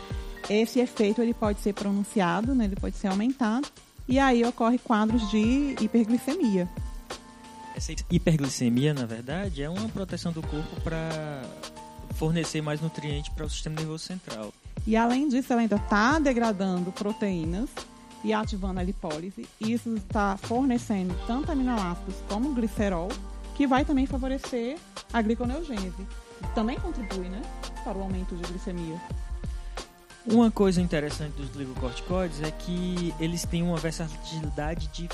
[0.48, 3.68] esse efeito ele pode ser pronunciado, né, ele pode ser aumentado,
[4.06, 6.68] e aí ocorre quadros de hiperglicemia.
[7.74, 11.42] Essa hiperglicemia, na verdade, é uma proteção do corpo para
[12.14, 14.52] fornecer mais nutriente para o sistema nervoso central.
[14.86, 17.68] E além disso, ela ainda está degradando proteínas
[18.22, 19.46] e ativando a lipólise.
[19.60, 23.08] E isso está fornecendo tanto aminoácidos como glicerol,
[23.54, 24.78] que vai também favorecer
[25.12, 26.06] a gliconeogênese.
[26.54, 27.42] Também contribui, né,
[27.82, 29.00] para o aumento de glicemia.
[30.26, 35.08] Uma coisa interessante dos glicocorticoides é que eles têm uma versatilidade de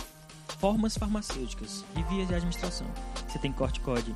[0.58, 2.86] formas farmacêuticas e vias de administração.
[3.28, 4.14] Você tem corticoide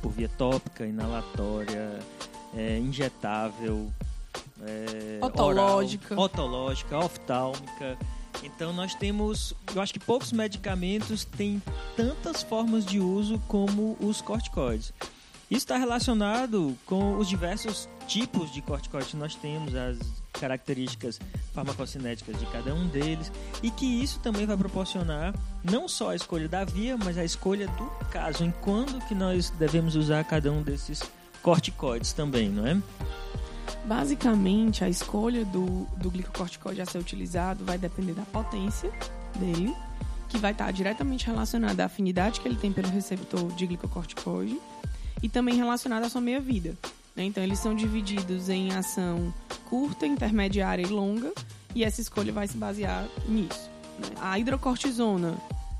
[0.00, 1.98] por via tópica, inalatória,
[2.54, 3.92] é, injetável,
[4.62, 6.14] é, Otológica.
[6.14, 7.98] oral, otológica, oftálmica.
[8.42, 11.62] Então nós temos, eu acho que poucos medicamentos têm
[11.96, 14.92] tantas formas de uso como os corticoides.
[15.52, 19.98] Isso está relacionado com os diversos tipos de corticoides que nós temos, as
[20.32, 21.20] características
[21.52, 23.30] farmacocinéticas de cada um deles
[23.62, 27.68] e que isso também vai proporcionar não só a escolha da via, mas a escolha
[27.68, 31.02] do caso, em quando que nós devemos usar cada um desses
[31.42, 32.80] corticoides também, não é?
[33.84, 38.90] Basicamente, a escolha do, do glicocorticoide a ser utilizado vai depender da potência
[39.38, 39.76] dele,
[40.30, 44.58] que vai estar diretamente relacionada à afinidade que ele tem pelo receptor de glicocorticoide
[45.22, 46.76] e também relacionada à sua meia-vida.
[47.14, 47.24] Né?
[47.24, 49.32] Então, eles são divididos em ação
[49.66, 51.32] curta, intermediária e longa,
[51.74, 53.70] e essa escolha vai se basear nisso.
[53.98, 54.08] Né?
[54.20, 55.36] A hidrocortisona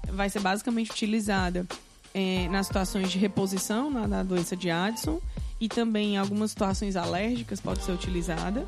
[0.09, 1.67] vai ser basicamente utilizada
[2.15, 5.21] é, nas situações de reposição na, na, doença de Addison
[5.61, 8.67] e também em algumas situações alérgicas pode ser utilizada.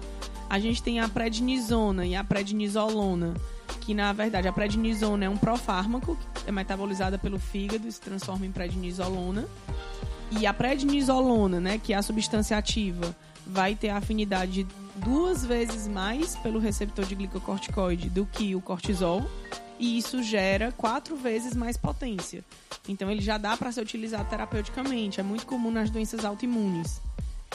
[0.49, 3.35] A gente tem a prednisona e a prednisolona,
[3.81, 6.17] que na verdade a prednisona é um profármaco
[6.47, 9.47] é metabolizada pelo fígado e se transforma em prednisolona.
[10.31, 13.15] E a prednisolona, né, que é a substância ativa,
[13.47, 14.67] vai ter afinidade
[14.97, 19.25] duas vezes mais pelo receptor de glicocorticoide do que o cortisol.
[19.79, 22.45] E isso gera quatro vezes mais potência.
[22.89, 25.21] Então ele já dá para ser utilizado terapeuticamente.
[25.21, 27.01] É muito comum nas doenças autoimunes.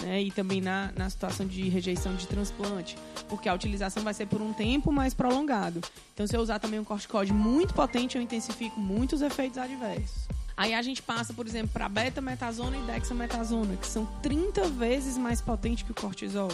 [0.01, 2.97] Né, e também na, na situação de rejeição de transplante,
[3.27, 5.81] porque a utilização vai ser por um tempo mais prolongado.
[6.13, 10.29] Então, se eu usar também um corticoide muito potente, eu intensifico muitos efeitos adversos.
[10.59, 15.39] Aí a gente passa, por exemplo, para beta-metasona e dexametasona, que são 30 vezes mais
[15.39, 16.51] potentes que o cortisol.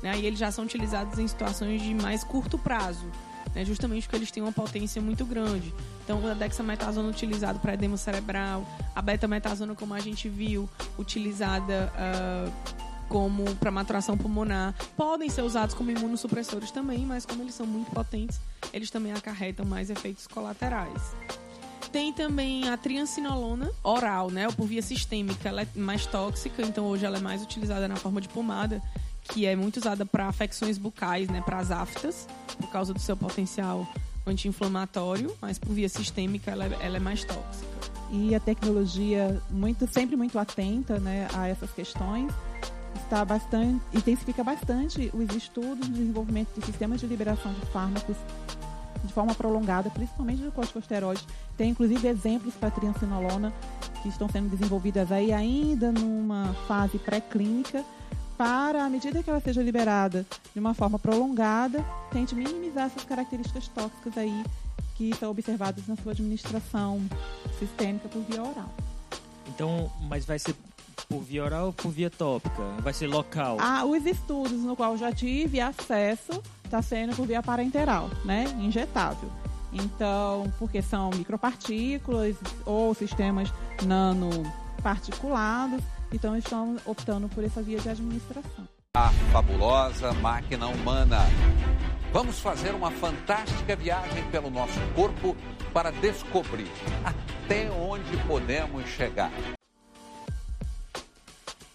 [0.00, 0.16] Né?
[0.20, 3.04] Eles já são utilizados em situações de mais curto prazo,
[3.52, 3.64] né?
[3.64, 5.74] justamente porque eles têm uma potência muito grande.
[6.04, 8.64] Então, a dexametasona utilizada para edema cerebral,
[8.94, 12.52] a beta-metasona, como a gente viu, utilizada uh,
[13.08, 17.90] como para maturação pulmonar, podem ser usados como imunossupressores também, mas como eles são muito
[17.90, 18.40] potentes,
[18.72, 21.16] eles também acarretam mais efeitos colaterais.
[21.92, 24.46] Tem também a triancinolona oral, né?
[24.46, 27.96] Ou por via sistêmica, ela é mais tóxica, então hoje ela é mais utilizada na
[27.96, 28.82] forma de pomada,
[29.24, 31.42] que é muito usada para afecções bucais, né?
[31.42, 32.26] Para as aftas,
[32.58, 33.86] por causa do seu potencial
[34.26, 37.70] anti-inflamatório, mas por via sistêmica ela, é, ela é mais tóxica.
[38.10, 42.32] E a tecnologia muito sempre muito atenta, né, a essas questões
[43.04, 48.16] está bastante intensifica bastante os estudos no desenvolvimento de sistemas de liberação de fármacos
[49.04, 51.26] de forma prolongada, principalmente do corticosteroide.
[51.56, 53.52] Tem inclusive exemplos para triancinolona
[54.02, 57.84] que estão sendo desenvolvidas aí ainda numa fase pré-clínica
[58.36, 63.68] para, à medida que ela seja liberada de uma forma prolongada, tente minimizar essas características
[63.68, 64.42] tóxicas aí
[64.96, 67.00] que são observadas na sua administração
[67.58, 68.70] sistêmica por via oral.
[69.48, 70.54] Então, mas vai ser
[71.08, 72.62] por via oral ou por via tópica?
[72.80, 73.58] Vai ser local?
[73.60, 76.42] Ah, os estudos no qual já tive acesso
[76.72, 78.44] está sendo por via parenteral, né?
[78.58, 79.30] Injetável.
[79.72, 83.52] Então, porque são micropartículas ou sistemas
[83.84, 88.66] nanoparticulados, então estão optando por essa via de administração.
[88.96, 91.20] A fabulosa máquina humana.
[92.10, 95.36] Vamos fazer uma fantástica viagem pelo nosso corpo
[95.72, 96.70] para descobrir
[97.04, 99.30] até onde podemos chegar.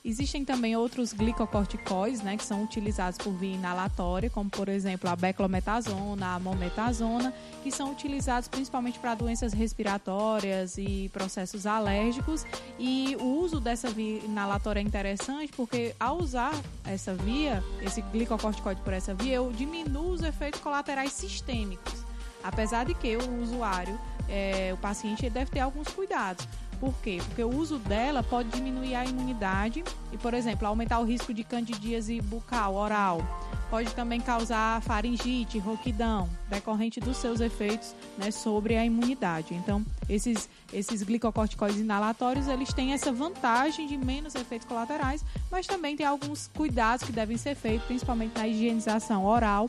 [0.07, 5.17] Existem também outros glicocorticoides, né, que são utilizados por via inalatória, como por exemplo a
[5.17, 12.45] beclometasona, a mometasona, que são utilizados principalmente para doenças respiratórias e processos alérgicos.
[12.79, 16.55] E o uso dessa via inalatória é interessante porque ao usar
[16.85, 22.05] essa via, esse glicocorticoide por essa via, eu diminuo os efeitos colaterais sistêmicos.
[22.41, 23.99] Apesar de que o usuário,
[24.29, 26.47] é, o paciente, deve ter alguns cuidados
[26.79, 27.19] por quê?
[27.25, 31.43] Porque o uso dela pode diminuir a imunidade e, por exemplo, aumentar o risco de
[31.43, 33.21] candidíase bucal, oral.
[33.69, 39.53] Pode também causar faringite, roquidão, decorrente dos seus efeitos né, sobre a imunidade.
[39.53, 45.97] Então, esses, esses glicocorticoides inalatórios, eles têm essa vantagem de menos efeitos colaterais, mas também
[45.97, 49.67] tem alguns cuidados que devem ser feitos, principalmente na higienização oral,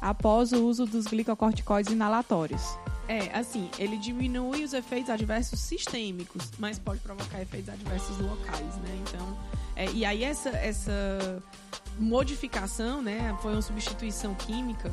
[0.00, 2.78] após o uso dos glicocorticoides inalatórios.
[3.08, 9.02] É, assim, ele diminui os efeitos adversos sistêmicos, mas pode provocar efeitos adversos locais, né?
[9.08, 9.38] Então,
[9.74, 11.42] é, e aí essa, essa
[11.98, 14.92] modificação, né, foi uma substituição química.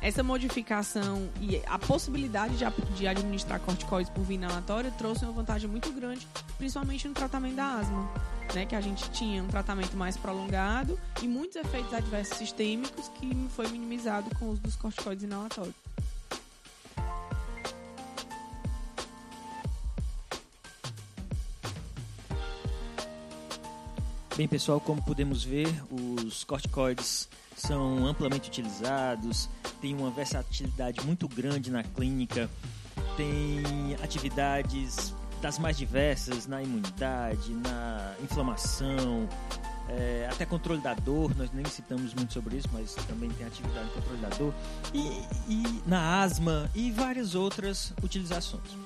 [0.00, 5.68] Essa modificação e a possibilidade de, de administrar corticoides por via inalatória trouxe uma vantagem
[5.68, 6.26] muito grande,
[6.58, 8.10] principalmente no tratamento da asma,
[8.54, 13.48] né, que a gente tinha um tratamento mais prolongado e muitos efeitos adversos sistêmicos que
[13.50, 15.74] foi minimizado com o uso dos corticoides inalatórios.
[24.36, 29.48] Bem, pessoal, como podemos ver, os corticoides são amplamente utilizados,
[29.80, 32.50] tem uma versatilidade muito grande na clínica,
[33.16, 33.62] tem
[34.02, 39.28] atividades das mais diversas na imunidade, na inflamação,
[39.88, 43.86] é, até controle da dor, nós nem citamos muito sobre isso, mas também tem atividade
[43.86, 44.52] de controle da dor,
[44.92, 44.98] e,
[45.48, 48.76] e na asma e várias outras utilizações.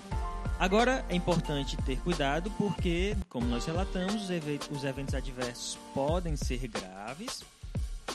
[0.58, 6.34] Agora é importante ter cuidado porque, como nós relatamos, os eventos, os eventos adversos podem
[6.34, 7.44] ser graves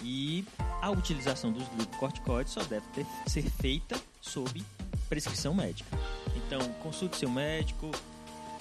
[0.04, 0.44] e
[0.82, 4.62] a utilização dos glicocorticoides só deve ter, ser feita sob
[5.08, 5.98] prescrição médica.
[6.36, 7.90] Então, consulte seu médico.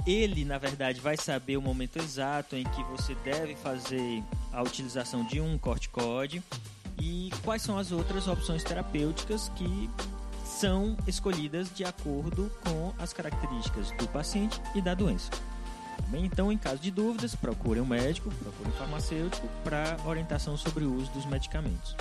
[0.06, 4.22] Ele, na verdade, vai saber o momento exato em que você deve fazer
[4.52, 6.40] a utilização de um corticoide
[7.00, 9.90] e quais são as outras opções terapêuticas que
[10.62, 15.28] são escolhidas de acordo com as características do paciente e da doença.
[16.14, 20.94] Então, em caso de dúvidas, procure um médico, procure um farmacêutico para orientação sobre o
[20.94, 21.96] uso dos medicamentos.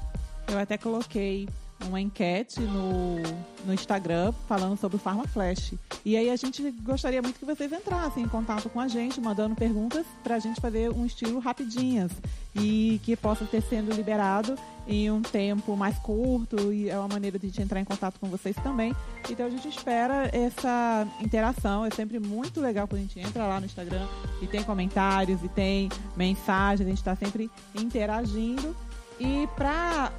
[0.48, 1.48] Eu até coloquei
[1.84, 3.16] uma enquete no,
[3.64, 5.74] no Instagram falando sobre o PharmaFlash.
[6.04, 9.54] E aí a gente gostaria muito que vocês entrassem em contato com a gente, mandando
[9.54, 12.10] perguntas para a gente fazer um estilo rapidinhas
[12.54, 14.56] e que possa ter sendo liberado
[14.88, 18.18] em um tempo mais curto e é uma maneira de a gente entrar em contato
[18.20, 18.94] com vocês também.
[19.28, 23.58] Então a gente espera essa interação, é sempre muito legal quando a gente entra lá
[23.58, 24.06] no Instagram
[24.40, 28.74] e tem comentários e tem mensagens, a gente está sempre interagindo.
[29.18, 30.12] E para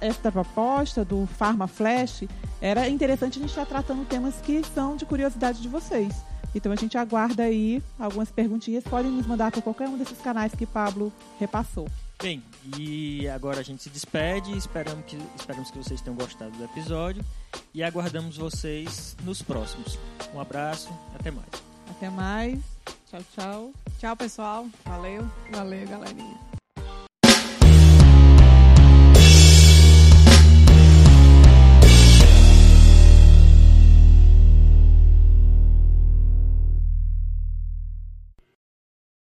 [0.00, 2.24] esta proposta do Pharma Flash,
[2.60, 6.14] era interessante a gente estar tratando temas que são de curiosidade de vocês.
[6.54, 10.54] Então a gente aguarda aí algumas perguntinhas, podem nos mandar por qualquer um desses canais
[10.54, 11.88] que Pablo repassou.
[12.22, 12.42] Bem,
[12.78, 17.24] e agora a gente se despede, esperamos que, esperamos que vocês tenham gostado do episódio
[17.72, 19.98] e aguardamos vocês nos próximos.
[20.34, 21.48] Um abraço, até mais.
[21.90, 22.60] Até mais.
[23.10, 23.72] Tchau, tchau.
[23.98, 24.66] Tchau, pessoal.
[24.84, 25.28] Valeu.
[25.50, 26.51] Valeu, galerinha.